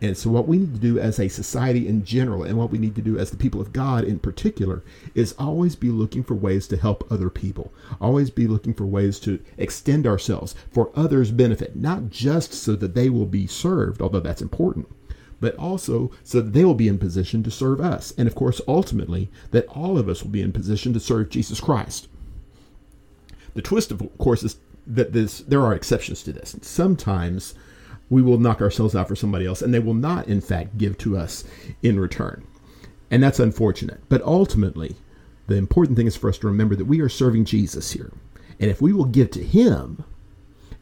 And 0.00 0.16
so, 0.16 0.30
what 0.30 0.48
we 0.48 0.58
need 0.58 0.74
to 0.74 0.80
do 0.80 0.98
as 0.98 1.18
a 1.18 1.28
society 1.28 1.86
in 1.86 2.04
general, 2.04 2.42
and 2.42 2.58
what 2.58 2.70
we 2.70 2.78
need 2.78 2.94
to 2.96 3.02
do 3.02 3.18
as 3.18 3.30
the 3.30 3.36
people 3.36 3.60
of 3.60 3.72
God 3.72 4.04
in 4.04 4.18
particular, 4.18 4.82
is 5.14 5.34
always 5.38 5.76
be 5.76 5.90
looking 5.90 6.22
for 6.22 6.34
ways 6.34 6.66
to 6.68 6.76
help 6.76 7.10
other 7.10 7.30
people. 7.30 7.72
Always 8.00 8.30
be 8.30 8.46
looking 8.46 8.74
for 8.74 8.86
ways 8.86 9.18
to 9.20 9.40
extend 9.56 10.06
ourselves 10.06 10.54
for 10.70 10.90
others' 10.94 11.30
benefit, 11.30 11.76
not 11.76 12.10
just 12.10 12.52
so 12.52 12.74
that 12.76 12.94
they 12.94 13.08
will 13.08 13.26
be 13.26 13.46
served, 13.46 14.02
although 14.02 14.20
that's 14.20 14.42
important, 14.42 14.88
but 15.40 15.56
also 15.56 16.10
so 16.22 16.40
that 16.40 16.52
they 16.52 16.64
will 16.64 16.74
be 16.74 16.88
in 16.88 16.98
position 16.98 17.42
to 17.42 17.50
serve 17.50 17.80
us. 17.80 18.12
And 18.18 18.26
of 18.26 18.34
course, 18.34 18.60
ultimately, 18.66 19.30
that 19.52 19.66
all 19.68 19.96
of 19.96 20.08
us 20.08 20.22
will 20.22 20.30
be 20.30 20.42
in 20.42 20.52
position 20.52 20.92
to 20.92 21.00
serve 21.00 21.30
Jesus 21.30 21.60
Christ. 21.60 22.08
The 23.54 23.62
twist, 23.62 23.92
of 23.92 24.02
course, 24.18 24.42
is 24.42 24.56
that 24.86 25.12
this 25.12 25.38
there 25.38 25.62
are 25.62 25.74
exceptions 25.74 26.22
to 26.24 26.32
this. 26.32 26.56
Sometimes 26.60 27.54
we 28.10 28.22
will 28.22 28.38
knock 28.38 28.60
ourselves 28.60 28.94
out 28.94 29.08
for 29.08 29.16
somebody 29.16 29.46
else, 29.46 29.62
and 29.62 29.72
they 29.72 29.78
will 29.78 29.94
not, 29.94 30.28
in 30.28 30.40
fact, 30.40 30.78
give 30.78 30.98
to 30.98 31.16
us 31.16 31.44
in 31.82 31.98
return. 31.98 32.46
And 33.10 33.22
that's 33.22 33.40
unfortunate. 33.40 34.00
But 34.08 34.22
ultimately, 34.22 34.96
the 35.46 35.56
important 35.56 35.96
thing 35.96 36.06
is 36.06 36.16
for 36.16 36.28
us 36.28 36.38
to 36.38 36.46
remember 36.46 36.74
that 36.76 36.86
we 36.86 37.00
are 37.00 37.08
serving 37.08 37.44
Jesus 37.44 37.92
here. 37.92 38.12
And 38.60 38.70
if 38.70 38.80
we 38.80 38.92
will 38.92 39.04
give 39.04 39.30
to 39.32 39.42
Him 39.42 40.04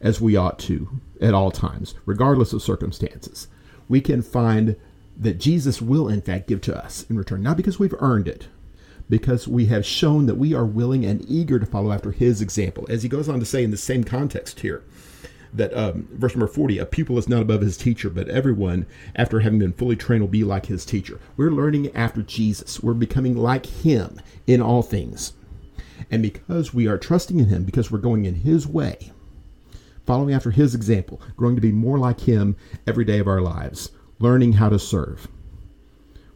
as 0.01 0.21
we 0.21 0.35
ought 0.35 0.59
to 0.59 1.01
at 1.21 1.33
all 1.33 1.51
times, 1.51 1.95
regardless 2.05 2.53
of 2.53 2.61
circumstances, 2.61 3.47
we 3.87 4.01
can 4.01 4.21
find 4.21 4.75
that 5.17 5.39
Jesus 5.39 5.81
will, 5.81 6.07
in 6.07 6.21
fact, 6.21 6.47
give 6.47 6.61
to 6.61 6.75
us 6.75 7.05
in 7.09 7.17
return. 7.17 7.43
Not 7.43 7.57
because 7.57 7.79
we've 7.79 7.95
earned 7.99 8.27
it, 8.27 8.47
because 9.09 9.47
we 9.47 9.67
have 9.67 9.85
shown 9.85 10.25
that 10.25 10.35
we 10.35 10.53
are 10.53 10.65
willing 10.65 11.05
and 11.05 11.23
eager 11.29 11.59
to 11.59 11.65
follow 11.65 11.91
after 11.91 12.11
his 12.11 12.41
example. 12.41 12.85
As 12.89 13.03
he 13.03 13.09
goes 13.09 13.29
on 13.29 13.39
to 13.39 13.45
say 13.45 13.63
in 13.63 13.71
the 13.71 13.77
same 13.77 14.03
context 14.03 14.61
here, 14.61 14.83
that 15.53 15.75
um, 15.77 16.07
verse 16.13 16.33
number 16.33 16.47
40 16.47 16.79
a 16.79 16.85
pupil 16.85 17.17
is 17.17 17.29
not 17.29 17.41
above 17.41 17.61
his 17.61 17.77
teacher 17.77 18.09
but 18.09 18.27
everyone 18.27 18.85
after 19.15 19.39
having 19.39 19.59
been 19.59 19.73
fully 19.73 19.95
trained 19.95 20.21
will 20.21 20.27
be 20.27 20.43
like 20.43 20.65
his 20.65 20.85
teacher. 20.85 21.19
We're 21.37 21.51
learning 21.51 21.95
after 21.95 22.21
jesus. 22.21 22.81
We're 22.81 22.93
becoming 22.93 23.37
like 23.37 23.65
him 23.65 24.19
in 24.47 24.61
all 24.61 24.81
things. 24.81 25.33
And 26.11 26.21
because 26.21 26.73
we 26.73 26.87
are 26.87 26.97
trusting 26.97 27.39
in 27.39 27.47
him 27.47 27.63
because 27.63 27.91
we're 27.91 27.99
going 27.99 28.25
in 28.25 28.35
his 28.35 28.67
way 28.67 29.11
following 30.05 30.33
after 30.33 30.51
his 30.51 30.75
example 30.75 31.21
growing 31.37 31.55
to 31.55 31.61
be 31.61 31.71
more 31.71 31.97
like 31.97 32.19
him 32.19 32.57
every 32.85 33.05
day 33.05 33.19
of 33.19 33.27
our 33.27 33.39
lives 33.39 33.91
learning 34.19 34.53
how 34.53 34.67
to 34.67 34.77
serve 34.77 35.29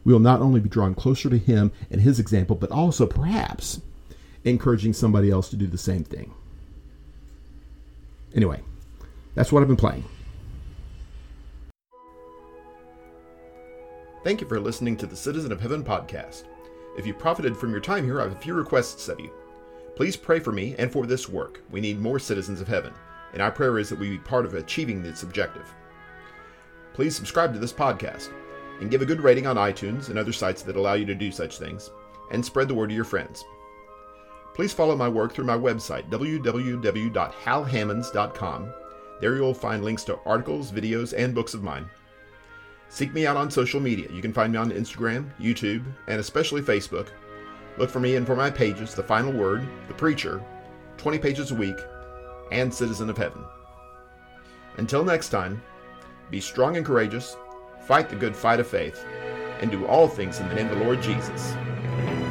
we 0.08 0.14
will 0.14 0.20
not 0.20 0.40
only 0.40 0.58
be 0.58 0.70
drawn 0.70 0.94
closer 0.94 1.28
to 1.28 1.36
Him 1.36 1.70
and 1.90 2.00
His 2.00 2.18
example, 2.18 2.56
but 2.56 2.70
also 2.70 3.06
perhaps 3.06 3.82
encouraging 4.42 4.94
somebody 4.94 5.30
else 5.30 5.50
to 5.50 5.56
do 5.56 5.66
the 5.66 5.76
same 5.76 6.02
thing. 6.02 6.32
Anyway, 8.34 8.62
that's 9.38 9.52
what 9.52 9.62
I've 9.62 9.68
been 9.68 9.76
playing. 9.76 10.02
Thank 14.24 14.40
you 14.40 14.48
for 14.48 14.58
listening 14.58 14.96
to 14.96 15.06
the 15.06 15.14
Citizen 15.14 15.52
of 15.52 15.60
Heaven 15.60 15.84
podcast. 15.84 16.42
If 16.98 17.06
you 17.06 17.14
profited 17.14 17.56
from 17.56 17.70
your 17.70 17.78
time 17.78 18.04
here, 18.04 18.20
I 18.20 18.24
have 18.24 18.32
a 18.32 18.40
few 18.40 18.54
requests 18.54 19.08
of 19.08 19.20
you. 19.20 19.30
Please 19.94 20.16
pray 20.16 20.40
for 20.40 20.50
me 20.50 20.74
and 20.76 20.90
for 20.90 21.06
this 21.06 21.28
work. 21.28 21.62
We 21.70 21.80
need 21.80 22.00
more 22.00 22.18
citizens 22.18 22.60
of 22.60 22.66
heaven, 22.66 22.92
and 23.32 23.40
our 23.40 23.52
prayer 23.52 23.78
is 23.78 23.88
that 23.90 23.98
we 24.00 24.10
be 24.10 24.18
part 24.18 24.44
of 24.44 24.54
achieving 24.54 25.04
this 25.04 25.22
objective. 25.22 25.72
Please 26.92 27.14
subscribe 27.14 27.52
to 27.52 27.60
this 27.60 27.72
podcast 27.72 28.30
and 28.80 28.90
give 28.90 29.02
a 29.02 29.06
good 29.06 29.20
rating 29.20 29.46
on 29.46 29.54
iTunes 29.54 30.08
and 30.08 30.18
other 30.18 30.32
sites 30.32 30.62
that 30.62 30.74
allow 30.74 30.94
you 30.94 31.06
to 31.06 31.14
do 31.14 31.30
such 31.30 31.58
things, 31.58 31.92
and 32.32 32.44
spread 32.44 32.66
the 32.66 32.74
word 32.74 32.88
to 32.88 32.94
your 32.94 33.04
friends. 33.04 33.44
Please 34.54 34.72
follow 34.72 34.96
my 34.96 35.08
work 35.08 35.32
through 35.32 35.44
my 35.44 35.56
website, 35.56 36.10
www.halhammons.com. 36.10 38.74
There 39.20 39.36
you'll 39.36 39.54
find 39.54 39.84
links 39.84 40.04
to 40.04 40.18
articles, 40.24 40.70
videos, 40.70 41.14
and 41.16 41.34
books 41.34 41.54
of 41.54 41.62
mine. 41.62 41.88
Seek 42.88 43.12
me 43.12 43.26
out 43.26 43.36
on 43.36 43.50
social 43.50 43.80
media. 43.80 44.08
You 44.10 44.22
can 44.22 44.32
find 44.32 44.52
me 44.52 44.58
on 44.58 44.70
Instagram, 44.70 45.30
YouTube, 45.38 45.84
and 46.06 46.20
especially 46.20 46.62
Facebook. 46.62 47.08
Look 47.76 47.90
for 47.90 48.00
me 48.00 48.16
and 48.16 48.26
for 48.26 48.36
my 48.36 48.50
pages 48.50 48.94
The 48.94 49.02
Final 49.02 49.32
Word, 49.32 49.66
The 49.88 49.94
Preacher, 49.94 50.42
20 50.96 51.18
Pages 51.18 51.50
a 51.50 51.54
Week, 51.54 51.76
and 52.50 52.72
Citizen 52.72 53.10
of 53.10 53.18
Heaven. 53.18 53.44
Until 54.78 55.04
next 55.04 55.28
time, 55.28 55.62
be 56.30 56.40
strong 56.40 56.76
and 56.76 56.86
courageous 56.86 57.36
fight 57.88 58.10
the 58.10 58.16
good 58.16 58.36
fight 58.36 58.60
of 58.60 58.66
faith, 58.66 59.02
and 59.60 59.70
do 59.70 59.86
all 59.86 60.06
things 60.06 60.40
in 60.40 60.48
the 60.48 60.54
name 60.54 60.68
of 60.68 60.78
the 60.78 60.84
Lord 60.84 61.00
Jesus. 61.00 61.54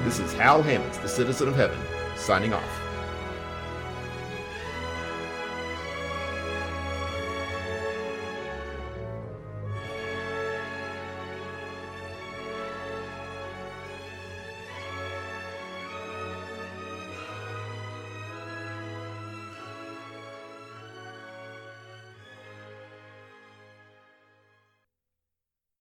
This 0.04 0.20
is 0.20 0.32
Hal 0.34 0.62
Hammons, 0.62 1.00
the 1.00 1.10
citizen 1.10 1.48
of 1.48 1.56
heaven, 1.56 1.80
signing 2.16 2.54
off. 2.54 2.87